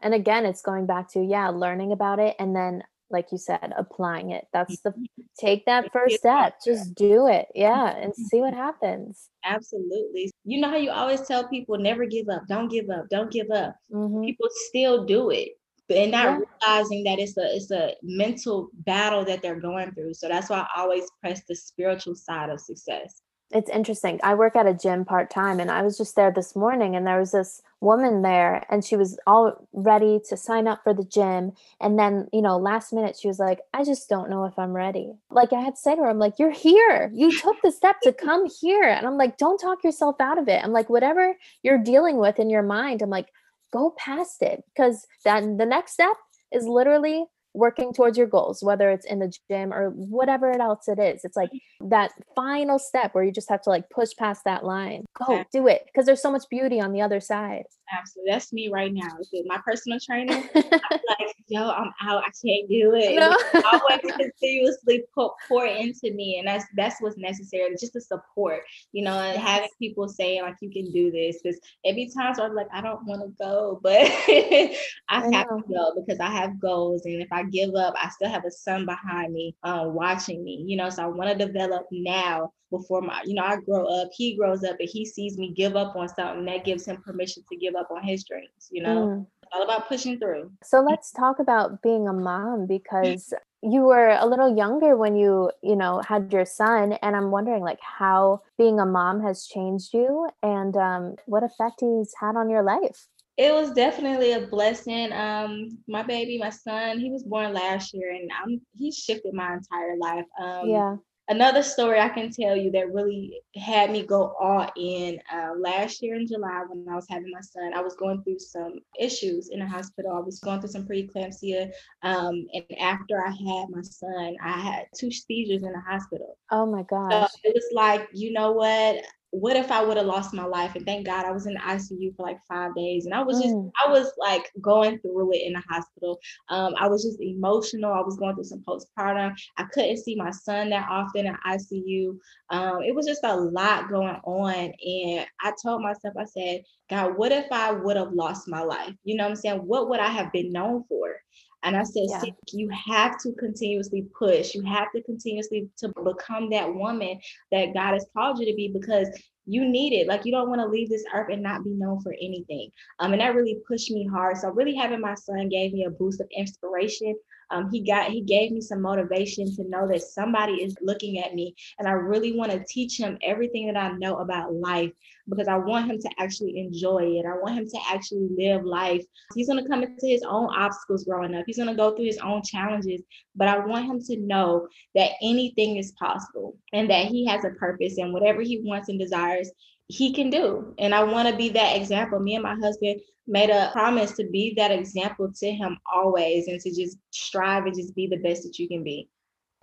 [0.03, 3.75] And again, it's going back to, yeah, learning about it and then, like you said,
[3.77, 4.47] applying it.
[4.55, 5.23] That's the mm-hmm.
[5.39, 7.47] take that first step, just do it.
[7.55, 9.29] Yeah, and see what happens.
[9.45, 10.31] Absolutely.
[10.45, 13.51] You know how you always tell people never give up, don't give up, don't give
[13.51, 13.77] up.
[13.93, 14.23] Mm-hmm.
[14.23, 15.51] People still do it
[15.97, 16.39] and not yeah.
[16.69, 20.15] realizing that it's a it's a mental battle that they're going through.
[20.15, 23.23] So that's why I always press the spiritual side of success.
[23.55, 24.19] It's interesting.
[24.23, 27.07] I work at a gym part time and I was just there this morning and
[27.07, 31.05] there was this woman there and she was all ready to sign up for the
[31.05, 31.53] gym.
[31.81, 34.73] And then, you know, last minute she was like, I just don't know if I'm
[34.73, 35.13] ready.
[35.31, 37.11] Like I had said to her, I'm like, you're here.
[37.15, 38.85] You took the step to come here.
[38.85, 40.65] And I'm like, don't talk yourself out of it.
[40.65, 43.29] I'm like, whatever you're dealing with in your mind, I'm like,
[43.73, 46.17] go past it because then the next step
[46.53, 47.25] is literally
[47.55, 51.25] working towards your goals, whether it's in the gym or whatever else it is.
[51.25, 51.91] It's like mm-hmm.
[51.91, 55.05] that final step where you just have to like push past that line.
[55.27, 57.65] Go do it because there's so much beauty on the other side.
[57.93, 58.33] Absolutely.
[58.33, 59.09] That's me right now.
[59.47, 62.23] My personal trainer, I'm like, yo, I'm out.
[62.23, 63.17] I can't do it.
[63.17, 63.37] No.
[63.71, 66.39] always continuously pour, pour into me.
[66.39, 67.71] And that's that's what's necessary.
[67.79, 68.63] Just the support,
[68.93, 71.41] you know, and having people say like you can do this.
[71.43, 74.77] Because every time so I'm like, I don't want to go, but I,
[75.11, 77.05] I have to go because I have goals.
[77.05, 80.65] And if I give up, I still have a son behind me uh, watching me,
[80.67, 80.91] you know.
[80.91, 84.65] So I want to develop now before my, you know, I grow up, he grows
[84.65, 87.75] up and he sees me give up on something that gives him permission to give
[87.77, 89.09] up on his dreams, you know.
[89.09, 89.27] Mm.
[89.43, 90.51] It's all about pushing through.
[90.65, 95.51] So let's talk about being a mom because you were a little younger when you,
[95.63, 99.93] you know, had your son and I'm wondering like how being a mom has changed
[99.93, 103.07] you and um, what effect he's had on your life
[103.43, 105.13] it was definitely a blessing.
[105.13, 109.55] Um, my baby, my son, he was born last year, and I'm he shifted my
[109.55, 110.27] entire life.
[110.41, 110.97] Um, yeah
[111.29, 116.03] another story I can tell you that really had me go all in uh, last
[116.03, 117.73] year in July when I was having my son.
[117.75, 120.13] I was going through some issues in the hospital.
[120.13, 121.71] I was going through some preeclampsia.
[122.03, 126.37] Um, and after I had my son, I had two seizures in the hospital.
[126.51, 127.31] Oh my gosh.
[127.31, 128.97] So it was like, you know what?
[129.33, 130.75] What if I would have lost my life?
[130.77, 133.07] And thank God I was in the ICU for like five days.
[133.07, 133.71] And I was just, mm.
[133.85, 136.21] I was like going through it in the hospital.
[136.51, 137.95] Um, I was just emotional.
[137.95, 139.35] I was going through some postpartum.
[139.57, 142.19] I couldn't see my son that often in ICU.
[142.51, 144.55] Um, it was just a lot going on.
[144.55, 148.95] And I told myself, I said, God, what if I would have lost my life?
[149.03, 149.59] You know what I'm saying?
[149.61, 151.17] What would I have been known for?
[151.65, 152.23] And I said, yeah.
[152.53, 154.55] you have to continuously push.
[154.55, 157.21] You have to continuously to become that woman
[157.51, 159.09] that God has called you to be because
[159.47, 160.07] you need it.
[160.07, 162.71] Like you don't want to leave this earth and not be known for anything.
[162.99, 164.37] Um, and that really pushed me hard.
[164.37, 167.15] So really having my son gave me a boost of inspiration
[167.51, 171.35] um, he got he gave me some motivation to know that somebody is looking at
[171.35, 174.91] me and i really want to teach him everything that i know about life
[175.29, 179.05] because i want him to actually enjoy it i want him to actually live life
[179.35, 182.07] he's going to come into his own obstacles growing up he's going to go through
[182.07, 183.03] his own challenges
[183.37, 187.51] but i want him to know that anything is possible and that he has a
[187.51, 189.51] purpose and whatever he wants and desires
[189.93, 190.75] he can do.
[190.79, 192.19] And I want to be that example.
[192.19, 196.61] Me and my husband made a promise to be that example to him always and
[196.61, 199.09] to just strive and just be the best that you can be.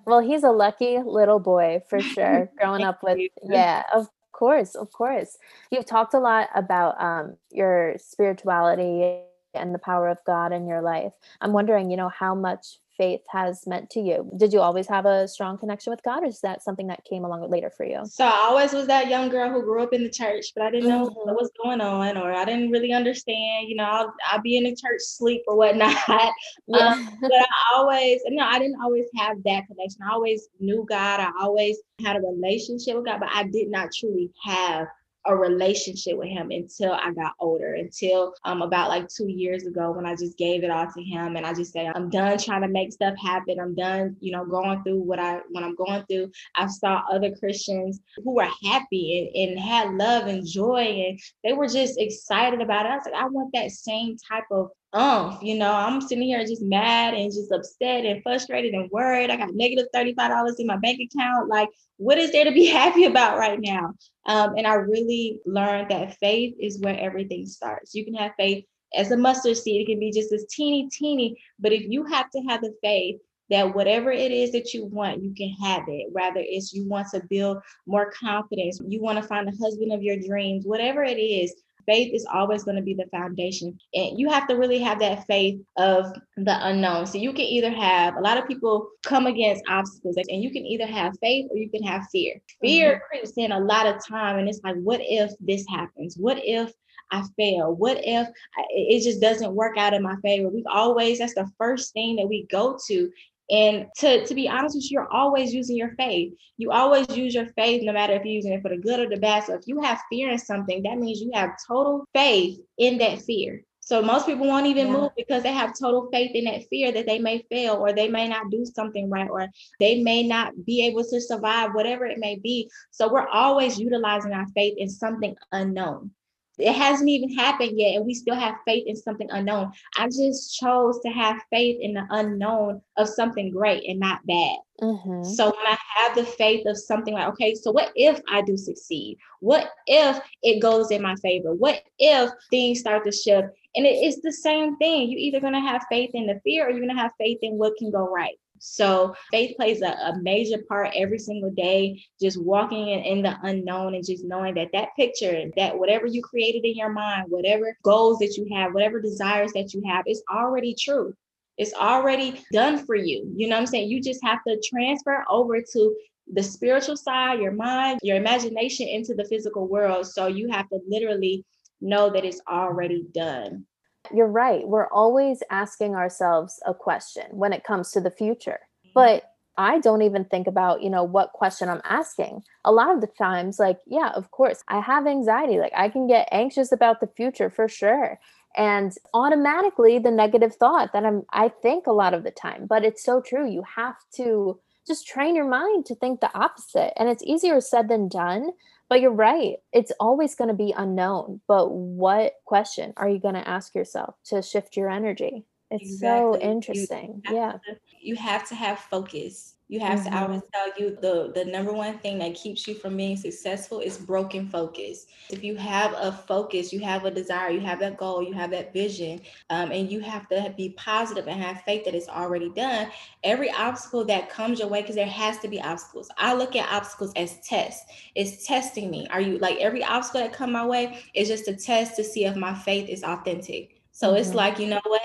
[0.05, 4.91] Well, he's a lucky little boy for sure, growing up with, yeah, of course, of
[4.91, 5.37] course.
[5.71, 9.19] You've talked a lot about um, your spirituality
[9.53, 11.13] and the power of God in your life.
[11.41, 14.29] I'm wondering, you know, how much faith has meant to you.
[14.37, 17.23] Did you always have a strong connection with God, or is that something that came
[17.23, 18.01] along later for you?
[18.05, 20.69] So I always was that young girl who grew up in the church, but I
[20.69, 21.29] didn't know mm-hmm.
[21.29, 23.69] what was going on, or I didn't really understand.
[23.69, 25.95] You know, I'll, I'll be in the church sleep or whatnot.
[26.67, 26.89] Yeah.
[26.89, 30.01] Um, but I always, you know, I didn't always have that connection.
[30.07, 31.19] I always knew God.
[31.19, 34.87] I always had a relationship with God, but I did not truly have
[35.25, 39.91] a relationship with him until I got older, until um about like two years ago
[39.91, 42.61] when I just gave it all to him and I just said, I'm done trying
[42.61, 43.59] to make stuff happen.
[43.59, 46.31] I'm done, you know, going through what I when I'm going through.
[46.55, 51.53] I saw other Christians who were happy and, and had love and joy and they
[51.53, 52.89] were just excited about it.
[52.89, 56.43] I was like, I want that same type of umph, you know, I'm sitting here
[56.45, 59.29] just mad and just upset and frustrated and worried.
[59.29, 61.47] I got negative $35 in my bank account.
[61.49, 63.93] Like, what is there to be happy about right now?
[64.25, 67.93] Um, and I really learned that faith is where everything starts.
[67.93, 71.37] You can have faith as a mustard seed, it can be just as teeny, teeny,
[71.59, 73.17] but if you have to have the faith
[73.49, 76.07] that whatever it is that you want, you can have it.
[76.13, 80.03] Rather, it's you want to build more confidence, you want to find the husband of
[80.03, 81.53] your dreams, whatever it is,
[81.89, 83.77] faith is always going to be the foundation.
[83.95, 87.07] And you have to really have that faith of the unknown.
[87.07, 90.65] So you can either have a lot of people come against obstacles, and you can
[90.65, 92.39] either have faith or you can have fear.
[92.61, 93.03] Fear mm-hmm.
[93.09, 96.15] creeps in a lot of time, and it's like, what if this happens?
[96.15, 96.71] What if
[97.11, 97.73] I fail?
[97.73, 98.27] What if
[98.69, 100.49] it just doesn't work out in my favor?
[100.49, 103.09] We've always, that's the first thing that we go to
[103.49, 106.33] and to, to be honest with you, you're always using your faith.
[106.57, 109.09] You always use your faith, no matter if you're using it for the good or
[109.09, 109.45] the bad.
[109.45, 113.21] So if you have fear in something, that means you have total faith in that
[113.21, 113.63] fear.
[113.89, 114.93] So most people won't even yeah.
[114.93, 118.07] move because they have total faith in that fear that they may fail or they
[118.07, 119.47] may not do something right or
[119.79, 122.69] they may not be able to survive, whatever it may be.
[122.91, 126.11] So we're always utilizing our faith in something unknown.
[126.59, 129.71] It hasn't even happened yet, and we still have faith in something unknown.
[129.97, 134.57] I just chose to have faith in the unknown of something great and not bad.
[134.81, 135.23] Mm-hmm.
[135.23, 138.57] So when I have the faith of something like, okay, so what if I do
[138.57, 139.17] succeed?
[139.39, 141.53] What if it goes in my favor?
[141.53, 143.49] What if things start to shift?
[143.75, 145.09] And it, it's the same thing.
[145.09, 147.39] You're either going to have faith in the fear or you're going to have faith
[147.41, 148.37] in what can go right.
[148.59, 153.37] So faith plays a, a, major part every single day, just walking in, in, the
[153.43, 157.77] unknown and just knowing that that picture, that whatever you created in your mind, whatever
[157.83, 161.13] goals that you have, whatever desires that you have, is already true.
[161.57, 163.31] It's already done for you.
[163.35, 163.89] You know what I'm saying?
[163.89, 165.95] You just have to transfer over to
[166.31, 170.07] the spiritual side, your mind, your imagination into the physical world.
[170.07, 171.43] So you have to literally
[171.81, 173.65] know that it's already done.
[174.13, 174.67] You're right.
[174.67, 178.59] We're always asking ourselves a question when it comes to the future.
[178.85, 178.91] Mm-hmm.
[178.93, 179.23] But
[179.57, 182.43] I don't even think about, you know, what question I'm asking.
[182.63, 185.59] A lot of the times, like, yeah, of course, I have anxiety.
[185.59, 188.19] Like, I can get anxious about the future for sure.
[188.55, 192.85] And automatically, the negative thought that I'm, I think a lot of the time, but
[192.85, 193.49] it's so true.
[193.49, 194.59] You have to
[194.89, 196.91] just train your mind to think the opposite.
[196.99, 198.51] And it's easier said than done.
[198.89, 199.57] But you're right.
[199.71, 201.41] It's always going to be unknown.
[201.47, 205.45] But what question are you going to ask yourself to shift your energy?
[205.71, 206.39] It's exactly.
[206.39, 207.21] so interesting.
[207.29, 207.51] You yeah.
[207.51, 209.55] To, you have to have focus.
[209.67, 210.09] You have mm-hmm.
[210.09, 213.15] to, I always tell you the, the number one thing that keeps you from being
[213.15, 215.05] successful is broken focus.
[215.29, 218.49] If you have a focus, you have a desire, you have that goal, you have
[218.49, 222.49] that vision, um, and you have to be positive and have faith that it's already
[222.49, 222.89] done.
[223.23, 226.09] Every obstacle that comes your way, because there has to be obstacles.
[226.17, 227.85] I look at obstacles as tests.
[228.15, 229.07] It's testing me.
[229.11, 232.25] Are you like every obstacle that come my way is just a test to see
[232.25, 233.75] if my faith is authentic.
[233.91, 234.17] So mm-hmm.
[234.17, 235.01] it's like, you know what?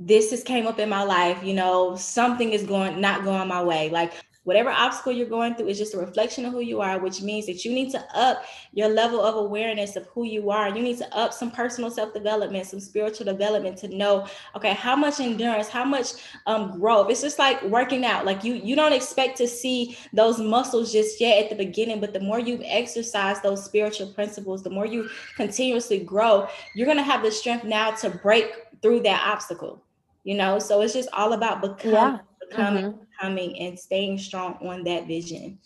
[0.00, 3.62] This has came up in my life you know something is going not going my
[3.62, 3.90] way.
[3.90, 7.20] Like whatever obstacle you're going through is just a reflection of who you are which
[7.20, 10.74] means that you need to up your level of awareness of who you are.
[10.74, 15.20] You need to up some personal self-development some spiritual development to know okay how much
[15.20, 16.12] endurance how much
[16.46, 17.10] um, growth.
[17.10, 18.24] It's just like working out.
[18.24, 22.14] Like you you don't expect to see those muscles just yet at the beginning but
[22.14, 27.02] the more you exercise those spiritual principles the more you continuously grow you're going to
[27.02, 28.46] have the strength now to break
[28.80, 29.82] through that obstacle
[30.24, 32.18] you know so it's just all about becoming yeah.
[32.48, 33.00] becoming mm-hmm.
[33.18, 35.58] becoming and staying strong on that vision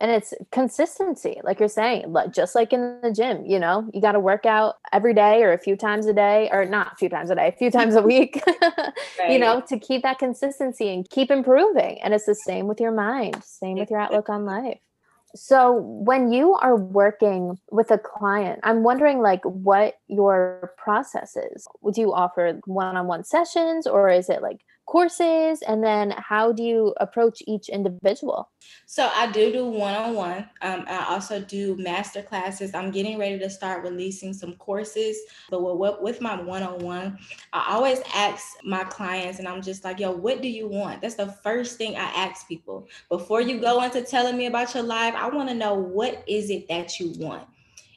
[0.00, 4.12] and it's consistency like you're saying just like in the gym you know you got
[4.12, 7.08] to work out every day or a few times a day or not a few
[7.08, 8.92] times a day a few times a week right.
[9.30, 12.92] you know to keep that consistency and keep improving and it's the same with your
[12.92, 14.80] mind same with your outlook on life
[15.34, 21.66] So when you are working with a client, I'm wondering like what your process is.
[21.80, 24.60] Would you offer one-on-one sessions or is it like
[24.92, 28.50] courses and then how do you approach each individual
[28.84, 33.48] so i do do one-on-one um, i also do master classes i'm getting ready to
[33.48, 35.16] start releasing some courses
[35.48, 37.16] but with, with my one-on-one
[37.54, 41.14] i always ask my clients and i'm just like yo what do you want that's
[41.14, 45.14] the first thing i ask people before you go into telling me about your life
[45.16, 47.48] i want to know what is it that you want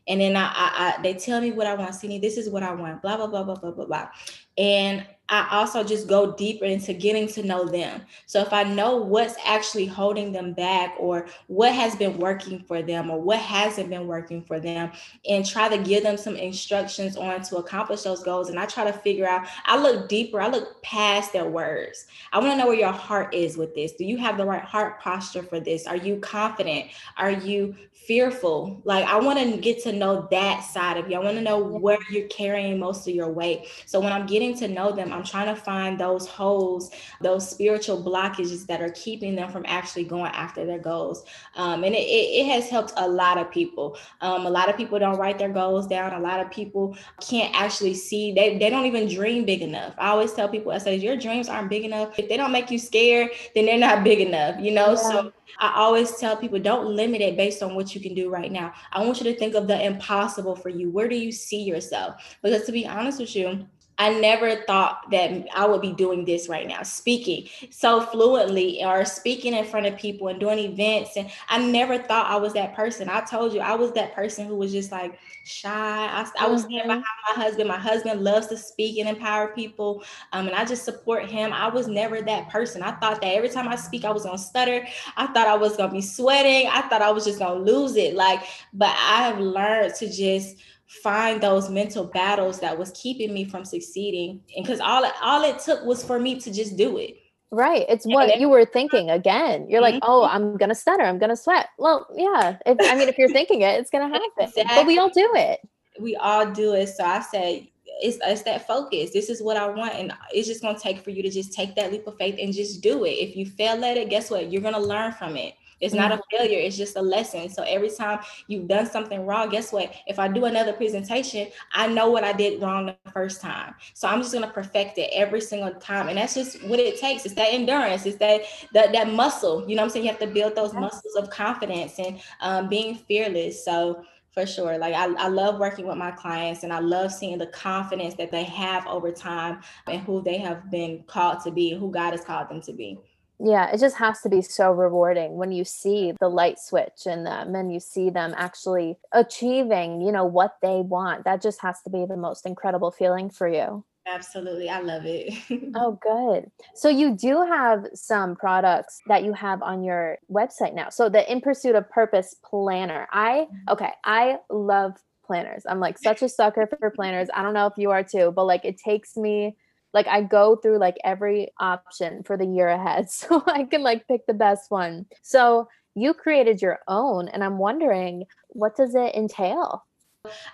[0.07, 0.49] and then I, I,
[0.97, 1.95] I, they tell me what I want.
[1.95, 3.01] See, this is what I want.
[3.01, 4.07] Blah blah blah blah blah blah blah.
[4.55, 8.01] And I also just go deeper into getting to know them.
[8.28, 12.84] So if I know what's actually holding them back or what has been working for
[12.84, 14.91] them or what hasn't been working for them
[15.28, 18.84] and try to give them some instructions on to accomplish those goals and I try
[18.84, 22.05] to figure out I look deeper, I look past their words.
[22.32, 23.93] I want to know where your heart is with this.
[23.93, 25.88] Do you have the right heart posture for this?
[25.88, 26.91] Are you confident?
[27.17, 27.76] Are you
[28.08, 28.82] fearful?
[28.84, 31.16] Like I want to get to know that side of you.
[31.16, 33.68] I want to know where you're carrying most of your weight.
[33.86, 36.91] So when I'm getting to know them, I'm trying to find those holes,
[37.22, 41.26] those spiritual blockages that are keeping them from actually going after their goals.
[41.56, 43.97] Um, and it, it, it, has helped a lot of people.
[44.22, 46.14] Um, a lot of people don't write their goals down.
[46.14, 49.93] A lot of people can't actually see, they, they don't even dream big enough.
[49.97, 52.18] I always tell people, I say, your dreams aren't big enough.
[52.20, 54.91] If they don't make you scared, then they're not big enough, you know?
[54.91, 54.95] Yeah.
[54.95, 58.51] So I always tell people don't limit it based on what you can do right
[58.51, 58.73] now.
[58.91, 60.89] I want you to think of the impossible for you.
[60.89, 62.37] Where do you see yourself?
[62.41, 63.67] Because to be honest with you,
[63.97, 69.05] I never thought that I would be doing this right now, speaking so fluently or
[69.05, 71.15] speaking in front of people and doing events.
[71.15, 73.09] And I never thought I was that person.
[73.09, 75.69] I told you I was that person who was just like shy.
[75.69, 76.99] I, I was standing mm-hmm.
[76.99, 77.05] behind
[77.37, 77.69] my husband.
[77.69, 80.03] My husband loves to speak and empower people.
[80.33, 81.53] Um, and I just support him.
[81.53, 82.81] I was never that person.
[82.81, 84.85] I thought that every time I speak, I was gonna stutter.
[85.15, 86.69] I thought I was gonna be sweating.
[86.69, 88.15] I thought I was just gonna lose it.
[88.15, 88.41] Like,
[88.73, 90.57] but I have learned to just
[90.88, 95.59] find those mental battles that was keeping me from succeeding and because all all it
[95.59, 97.15] took was for me to just do it
[97.51, 99.93] right it's what you were thinking again you're mm-hmm.
[99.95, 103.29] like oh i'm gonna stutter i'm gonna sweat well yeah if, i mean if you're
[103.29, 104.75] thinking it it's gonna happen exactly.
[104.75, 105.59] but we all do it
[105.99, 107.67] we all do it so i said
[108.01, 109.11] it's, it's that focus.
[109.11, 109.93] This is what I want.
[109.93, 112.36] And it's just going to take for you to just take that leap of faith
[112.39, 113.11] and just do it.
[113.11, 114.51] If you fail at it, guess what?
[114.51, 115.55] You're going to learn from it.
[115.80, 116.38] It's not a mm-hmm.
[116.38, 117.49] failure, it's just a lesson.
[117.49, 119.93] So every time you've done something wrong, guess what?
[120.07, 123.76] If I do another presentation, I know what I did wrong the first time.
[123.93, 126.09] So I'm just gonna perfect it every single time.
[126.09, 127.26] And that's just what it takes.
[127.26, 128.41] It's that endurance, it's that
[128.73, 129.67] that, that muscle.
[129.67, 130.05] You know what I'm saying?
[130.05, 133.63] You have to build those muscles of confidence and um, being fearless.
[133.63, 134.03] So
[134.36, 134.78] for sure.
[134.78, 138.32] Like I, I love working with my clients and I love seeing the confidence that
[138.32, 142.23] they have over time and who they have been called to be, who God has
[142.23, 142.99] called them to be.
[143.39, 147.23] Yeah, it just has to be so rewarding when you see the light switch in
[147.23, 151.25] them and you see them actually achieving, you know, what they want.
[151.25, 153.83] That just has to be the most incredible feeling for you.
[154.07, 154.69] Absolutely.
[154.69, 155.33] I love it.
[155.75, 156.51] oh, good.
[156.75, 160.89] So you do have some products that you have on your website now.
[160.89, 163.07] So the In Pursuit of Purpose planner.
[163.11, 163.73] I mm-hmm.
[163.73, 164.93] okay, I love
[165.25, 165.63] planners.
[165.67, 167.29] I'm like such a sucker for planners.
[167.33, 169.57] I don't know if you are too, but like it takes me
[169.95, 174.07] like I go through like every option for the year ahead so I can like
[174.07, 175.07] pick the best one.
[175.23, 179.85] So you created your own and I'm wondering what does it entail?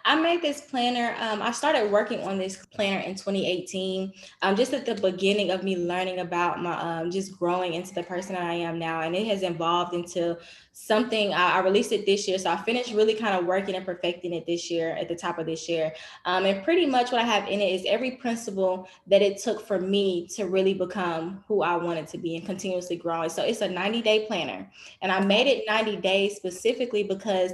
[0.06, 1.16] I made this planner.
[1.20, 5.64] Um, I started working on this planner in 2018, um, just at the beginning of
[5.64, 9.02] me learning about my, um, just growing into the person I am now.
[9.02, 10.38] And it has evolved into
[10.74, 11.34] something.
[11.34, 12.38] I, I released it this year.
[12.38, 15.38] So I finished really kind of working and perfecting it this year at the top
[15.38, 15.94] of this year.
[16.26, 19.66] Um, and pretty much what I have in it is every principle that it took
[19.66, 23.30] for me to really become who I wanted to be and continuously growing.
[23.30, 24.70] So it's a 90 day planner.
[25.02, 27.52] And I made it 90 days specifically because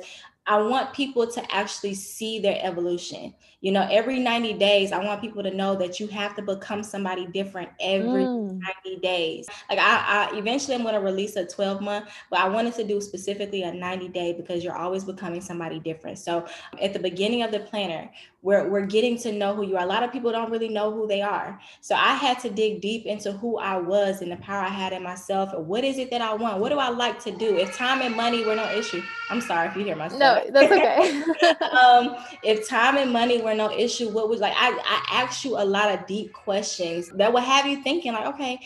[0.48, 3.34] I want people to actually see their evolution.
[3.62, 6.84] You know, every 90 days, I want people to know that you have to become
[6.84, 8.60] somebody different every mm.
[8.86, 9.48] 90 days.
[9.70, 12.84] Like I, I eventually I'm going to release a 12 month, but I wanted to
[12.84, 16.20] do specifically a 90 day because you're always becoming somebody different.
[16.20, 16.46] So
[16.82, 18.12] at the beginning of the planner,
[18.44, 19.84] we're, we're getting to know who you are.
[19.84, 21.60] A lot of people don't really know who they are.
[21.82, 24.94] So I had to dig deep into who I was and the power I had
[24.94, 25.52] in myself.
[25.54, 26.60] And what is it that I want?
[26.60, 27.58] What do I like to do?
[27.58, 30.20] If time and money were no issue, I'm sorry if you hear myself.
[30.20, 31.24] No, that's okay.
[31.72, 35.64] um, if time and money no issue, what was like, I, I asked you a
[35.64, 38.60] lot of deep questions that would have you thinking like, okay,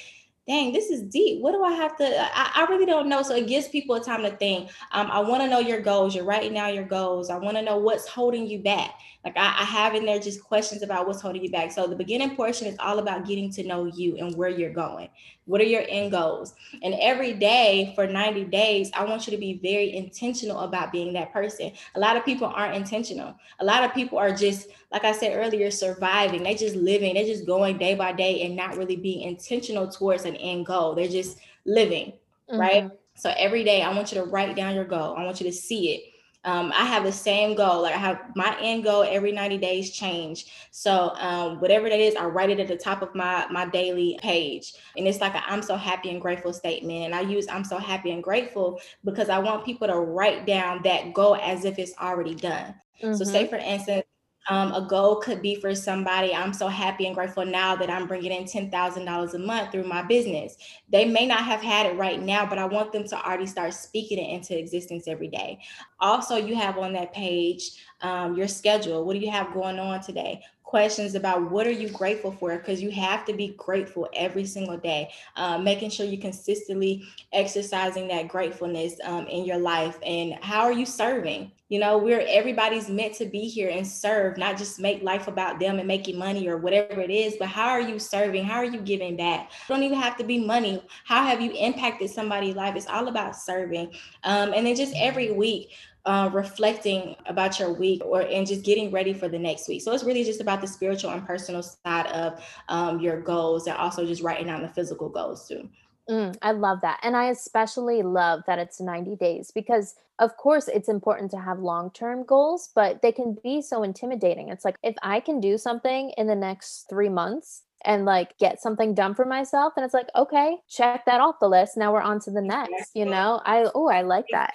[0.48, 1.42] dang, this is deep.
[1.42, 2.04] What do I have to?
[2.04, 3.22] I, I really don't know.
[3.22, 4.70] So it gives people a time to think.
[4.92, 6.16] Um, I want to know your goals.
[6.16, 7.30] You're writing down your goals.
[7.30, 8.92] I want to know what's holding you back.
[9.24, 11.72] Like I, I have in there just questions about what's holding you back.
[11.72, 15.10] So the beginning portion is all about getting to know you and where you're going.
[15.46, 16.56] What are your end goals?
[16.82, 21.14] And every day for 90 days, I want you to be very intentional about being
[21.14, 21.72] that person.
[21.96, 23.36] A lot of people aren't intentional.
[23.60, 26.44] A lot of people are just, like I said earlier, surviving.
[26.44, 27.14] They just living.
[27.14, 30.96] They're just going day by day and not really being intentional towards an end goal.
[30.96, 32.14] They're just living,
[32.50, 32.60] mm-hmm.
[32.60, 32.92] right?
[33.16, 35.16] So every day, I want you to write down your goal.
[35.16, 36.11] I want you to see it
[36.44, 37.84] um, I have the same goal.
[37.84, 40.48] Like I have my end goal every 90 days change.
[40.72, 44.18] So um, whatever that is, I write it at the top of my my daily
[44.22, 44.74] page.
[44.98, 47.06] And it's like i I'm so happy and grateful statement.
[47.06, 50.82] And I use I'm so happy and grateful because I want people to write down
[50.84, 52.74] that goal as if it's already done.
[53.04, 53.16] Mm-hmm.
[53.16, 53.50] So say mm-hmm.
[53.50, 54.06] for instance,
[54.50, 58.08] um, a goal could be for somebody, I'm so happy and grateful now that I'm
[58.08, 60.58] bringing in $10,000 a month through my business.
[60.90, 63.74] They may not have had it right now, but I want them to already start
[63.74, 65.60] speaking it into existence every day.
[66.00, 69.06] Also, you have on that page um, your schedule.
[69.06, 70.42] What do you have going on today?
[70.72, 74.78] Questions about what are you grateful for because you have to be grateful every single
[74.78, 75.12] day.
[75.36, 77.04] Uh, making sure you're consistently
[77.34, 81.52] exercising that gratefulness um, in your life and how are you serving?
[81.68, 85.60] You know we're everybody's meant to be here and serve not just make life about
[85.60, 88.46] them and making money or whatever it is but how are you serving?
[88.46, 89.52] How are you giving back?
[89.52, 90.82] It don't even have to be money.
[91.06, 92.76] How have you impacted somebody's life?
[92.78, 93.94] It's all about serving.
[94.24, 95.72] Um, and then just every week
[96.06, 99.82] uh, reflecting about your week or and just getting ready for the next week.
[99.82, 103.78] So it's really just about the spiritual and personal side of um, your goals and
[103.78, 105.70] also just writing down the physical goals too.
[106.10, 107.00] Mm, I love that.
[107.04, 111.60] And I especially love that it's 90 days because, of course, it's important to have
[111.60, 114.50] long term goals, but they can be so intimidating.
[114.50, 118.62] It's like if I can do something in the next three months, and like get
[118.62, 122.02] something done for myself and it's like okay check that off the list now we're
[122.02, 124.54] on to the next you know i oh i like that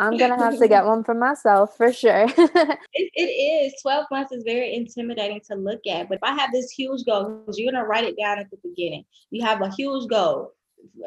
[0.00, 2.24] I'm gonna have to get one for myself for sure.
[2.38, 3.74] it, it is.
[3.82, 6.08] 12 months is very intimidating to look at.
[6.08, 9.04] But if I have this huge goal, you're gonna write it down at the beginning.
[9.30, 10.52] You have a huge goal.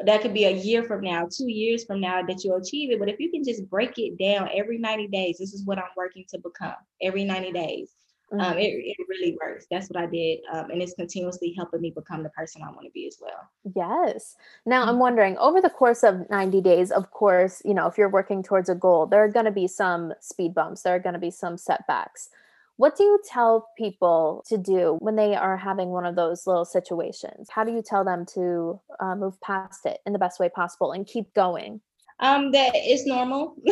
[0.04, 3.00] That could be a year from now, two years from now that you'll achieve it.
[3.00, 5.90] But if you can just break it down every 90 days, this is what I'm
[5.96, 7.90] working to become every 90 days.
[8.34, 8.52] Um, mm-hmm.
[8.52, 9.66] Um, it, it really works.
[9.70, 10.40] That's what I did.
[10.52, 13.48] Um, and it's continuously helping me become the person I want to be as well.
[13.74, 14.36] Yes.
[14.66, 14.98] Now I'm mm-hmm.
[14.98, 18.68] wondering over the course of 90 days, of course, you know, if you're working towards
[18.68, 21.30] a goal, there are going to be some speed bumps, there are going to be
[21.30, 22.28] some setbacks.
[22.76, 26.64] What do you tell people to do when they are having one of those little
[26.64, 27.48] situations?
[27.48, 30.90] How do you tell them to uh, move past it in the best way possible
[30.90, 31.80] and keep going?
[32.24, 33.54] Um, that it's normal.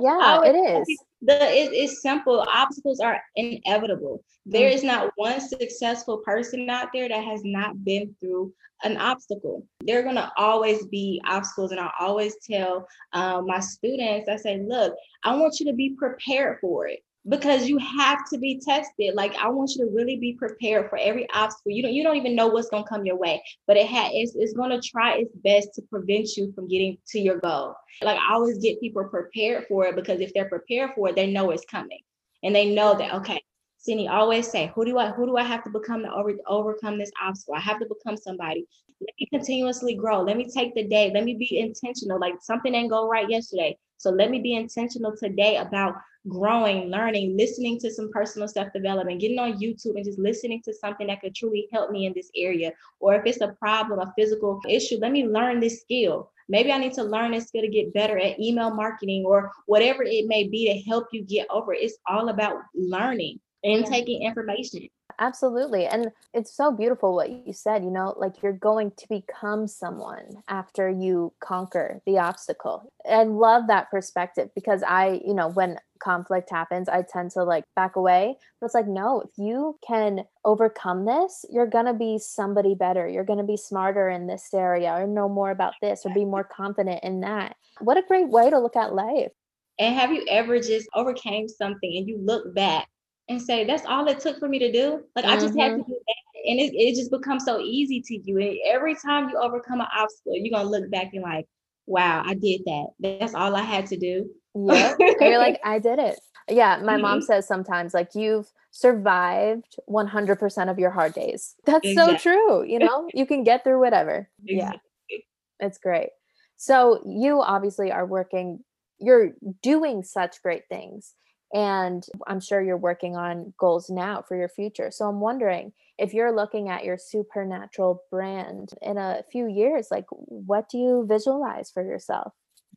[0.00, 0.98] Yeah, it is.
[1.22, 2.44] the it, it's simple.
[2.52, 4.22] Obstacles are inevitable.
[4.46, 4.74] There mm.
[4.74, 8.52] is not one successful person out there that has not been through
[8.84, 9.66] an obstacle.
[9.80, 14.36] There are going to always be obstacles and i always tell um, my students i
[14.36, 14.94] say look
[15.24, 19.14] i want you to be prepared for it because you have to be tested.
[19.14, 21.72] Like I want you to really be prepared for every obstacle.
[21.72, 24.34] You don't you don't even know what's gonna come your way, but it has it's,
[24.36, 27.74] it's gonna try its best to prevent you from getting to your goal.
[28.02, 31.30] Like I always get people prepared for it because if they're prepared for it, they
[31.30, 32.00] know it's coming.
[32.42, 33.40] And they know that okay,
[33.78, 36.98] Cindy always say, who do I who do I have to become to over, overcome
[36.98, 37.54] this obstacle?
[37.54, 38.66] I have to become somebody.
[39.00, 40.22] Let me continuously grow.
[40.22, 41.10] Let me take the day.
[41.12, 42.18] Let me be intentional.
[42.18, 43.76] Like something didn't go right yesterday.
[43.98, 45.94] So let me be intentional today about
[46.26, 50.74] growing, learning, listening to some personal self development, getting on YouTube and just listening to
[50.74, 52.72] something that could truly help me in this area.
[53.00, 56.30] Or if it's a problem, a physical issue, let me learn this skill.
[56.48, 60.02] Maybe I need to learn this skill to get better at email marketing or whatever
[60.02, 61.82] it may be to help you get over it.
[61.82, 64.88] It's all about learning and taking information
[65.18, 65.86] absolutely.
[65.86, 70.42] And it's so beautiful what you said, you know, like you're going to become someone
[70.48, 72.92] after you conquer the obstacle.
[73.08, 77.64] I love that perspective because I, you know, when conflict happens, I tend to like
[77.74, 78.36] back away.
[78.60, 83.08] But it's like, no, if you can overcome this, you're going to be somebody better.
[83.08, 86.24] You're going to be smarter in this area or know more about this or be
[86.24, 87.56] more confident in that.
[87.80, 89.32] What a great way to look at life.
[89.78, 92.88] And have you ever just overcame something and you look back
[93.28, 95.04] and say, that's all it took for me to do.
[95.14, 95.34] Like mm-hmm.
[95.34, 95.90] I just had to mm-hmm.
[95.90, 96.50] do that.
[96.50, 98.38] And it, it just becomes so easy to you.
[98.38, 101.46] And every time you overcome an obstacle, you're gonna look back and like,
[101.86, 102.86] wow, I did that.
[103.00, 104.30] That's all I had to do.
[104.54, 104.94] Yeah.
[104.98, 106.18] you're like, I did it.
[106.48, 106.80] Yeah.
[106.82, 107.02] My mm-hmm.
[107.02, 111.54] mom says sometimes like you've survived 100% of your hard days.
[111.64, 112.16] That's exactly.
[112.16, 112.64] so true.
[112.64, 114.28] You know, you can get through whatever.
[114.46, 114.80] Exactly.
[115.10, 115.18] Yeah.
[115.60, 116.10] It's great.
[116.56, 118.64] So you obviously are working,
[118.98, 121.14] you're doing such great things
[121.52, 124.90] And I'm sure you're working on goals now for your future.
[124.90, 130.04] So I'm wondering if you're looking at your supernatural brand in a few years, like
[130.10, 132.32] what do you visualize for yourself?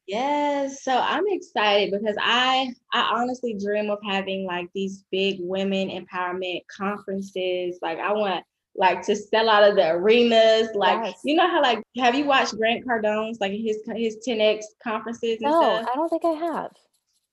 [0.07, 5.89] Yes, so I'm excited because I I honestly dream of having like these big women
[5.89, 7.78] empowerment conferences.
[7.82, 8.43] Like I want
[8.76, 10.69] like to sell out of the arenas.
[10.74, 11.19] Like yes.
[11.24, 15.51] you know how like have you watched Grant Cardone's like his his 10x conferences and
[15.51, 15.89] no, stuff?
[15.91, 16.72] I don't think I have.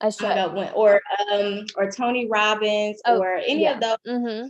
[0.01, 0.72] I should.
[0.74, 1.01] or
[1.32, 3.74] um or Tony Robbins oh, or any yeah.
[3.74, 3.96] of those.
[4.07, 4.49] Mm-hmm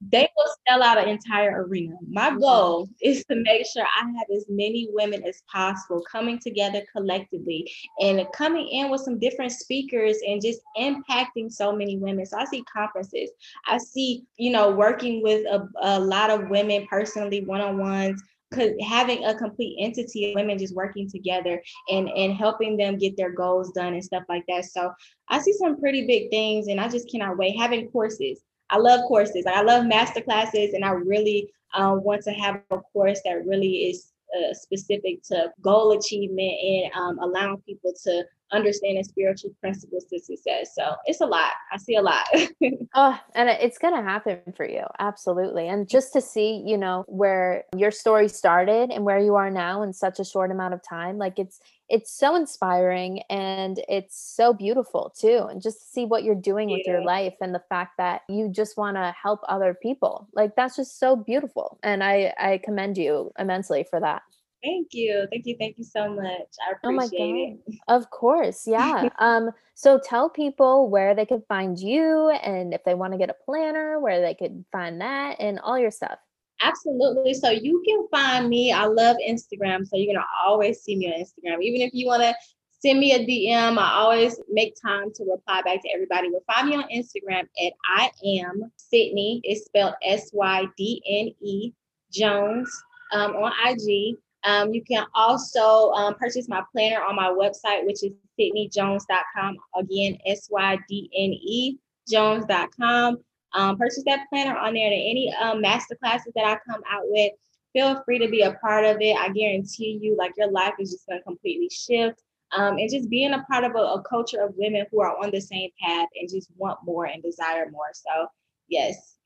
[0.00, 1.96] they will sell out an entire arena.
[2.08, 2.38] My mm-hmm.
[2.38, 7.70] goal is to make sure I have as many women as possible coming together collectively
[8.00, 12.26] and coming in with some different speakers and just impacting so many women.
[12.26, 13.30] So I see conferences,
[13.66, 18.22] I see, you know, working with a, a lot of women personally, one on ones.
[18.54, 23.14] Cause having a complete entity of women just working together and and helping them get
[23.14, 24.64] their goals done and stuff like that.
[24.64, 24.90] So
[25.28, 27.58] I see some pretty big things, and I just cannot wait.
[27.58, 28.40] Having courses,
[28.70, 29.44] I love courses.
[29.46, 33.90] I love master classes, and I really um, want to have a course that really
[33.90, 40.04] is uh, specific to goal achievement and um, allowing people to understand the spiritual principles
[40.06, 40.74] to success.
[40.74, 41.52] So it's a lot.
[41.72, 42.26] I see a lot.
[42.94, 44.84] oh, and it's going to happen for you.
[44.98, 45.68] Absolutely.
[45.68, 49.82] And just to see, you know, where your story started and where you are now
[49.82, 54.52] in such a short amount of time, like it's, it's so inspiring and it's so
[54.52, 55.46] beautiful too.
[55.50, 58.48] And just to see what you're doing with your life and the fact that you
[58.50, 60.28] just want to help other people.
[60.34, 61.78] Like that's just so beautiful.
[61.82, 64.22] And I, I commend you immensely for that.
[64.62, 65.26] Thank you.
[65.30, 65.56] Thank you.
[65.58, 66.24] Thank you so much.
[66.26, 67.58] I appreciate oh my God.
[67.66, 67.78] it.
[67.88, 68.66] Of course.
[68.66, 69.08] Yeah.
[69.18, 73.30] um, so tell people where they could find you and if they want to get
[73.30, 76.18] a planner, where they could find that and all your stuff.
[76.60, 77.34] Absolutely.
[77.34, 78.72] So you can find me.
[78.72, 79.86] I love Instagram.
[79.86, 81.62] So you're gonna always see me on Instagram.
[81.62, 82.34] Even if you want to
[82.80, 86.30] send me a DM, I always make time to reply back to everybody.
[86.32, 89.40] But find me on Instagram at I am Sydne.
[89.44, 91.72] It's spelled S-Y-D-N-E
[92.12, 92.82] Jones
[93.12, 94.16] um, on IG.
[94.44, 99.56] Um, you can also um, purchase my planner on my website, which is sydnejones.com.
[99.76, 101.78] Again, S Y D N E
[102.08, 103.18] Jones.com.
[103.54, 107.02] Um, purchase that planner on there and any um, master classes that I come out
[107.04, 107.32] with.
[107.72, 109.16] Feel free to be a part of it.
[109.16, 112.22] I guarantee you, like your life is just going to completely shift.
[112.52, 115.30] Um, and just being a part of a, a culture of women who are on
[115.30, 117.90] the same path and just want more and desire more.
[117.92, 118.26] So,
[118.68, 119.17] yes.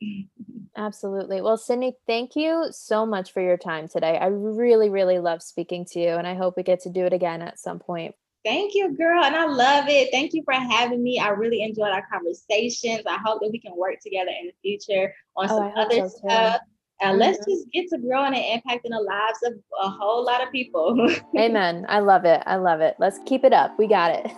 [0.77, 1.41] Absolutely.
[1.43, 4.19] Well, Sydne, thank you so much for your time today.
[4.19, 7.13] I really, really love speaking to you, and I hope we get to do it
[7.13, 8.15] again at some point.
[8.45, 9.23] Thank you, girl.
[9.23, 10.11] And I love it.
[10.11, 11.19] Thank you for having me.
[11.21, 13.03] I really enjoyed our conversations.
[13.07, 16.09] I hope that we can work together in the future on oh, some other so
[16.09, 16.61] stuff.
[17.03, 17.21] And mm-hmm.
[17.21, 21.09] let's just get to growing and impacting the lives of a whole lot of people.
[21.37, 21.85] Amen.
[21.89, 22.43] I love it.
[22.47, 22.95] I love it.
[22.99, 23.77] Let's keep it up.
[23.79, 24.31] We got it.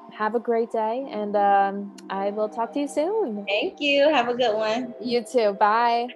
[0.16, 1.06] Have a great day.
[1.10, 3.44] And um, I will talk to you soon.
[3.46, 4.08] Thank you.
[4.08, 4.94] Have a good one.
[5.00, 5.52] You too.
[5.52, 6.08] Bye.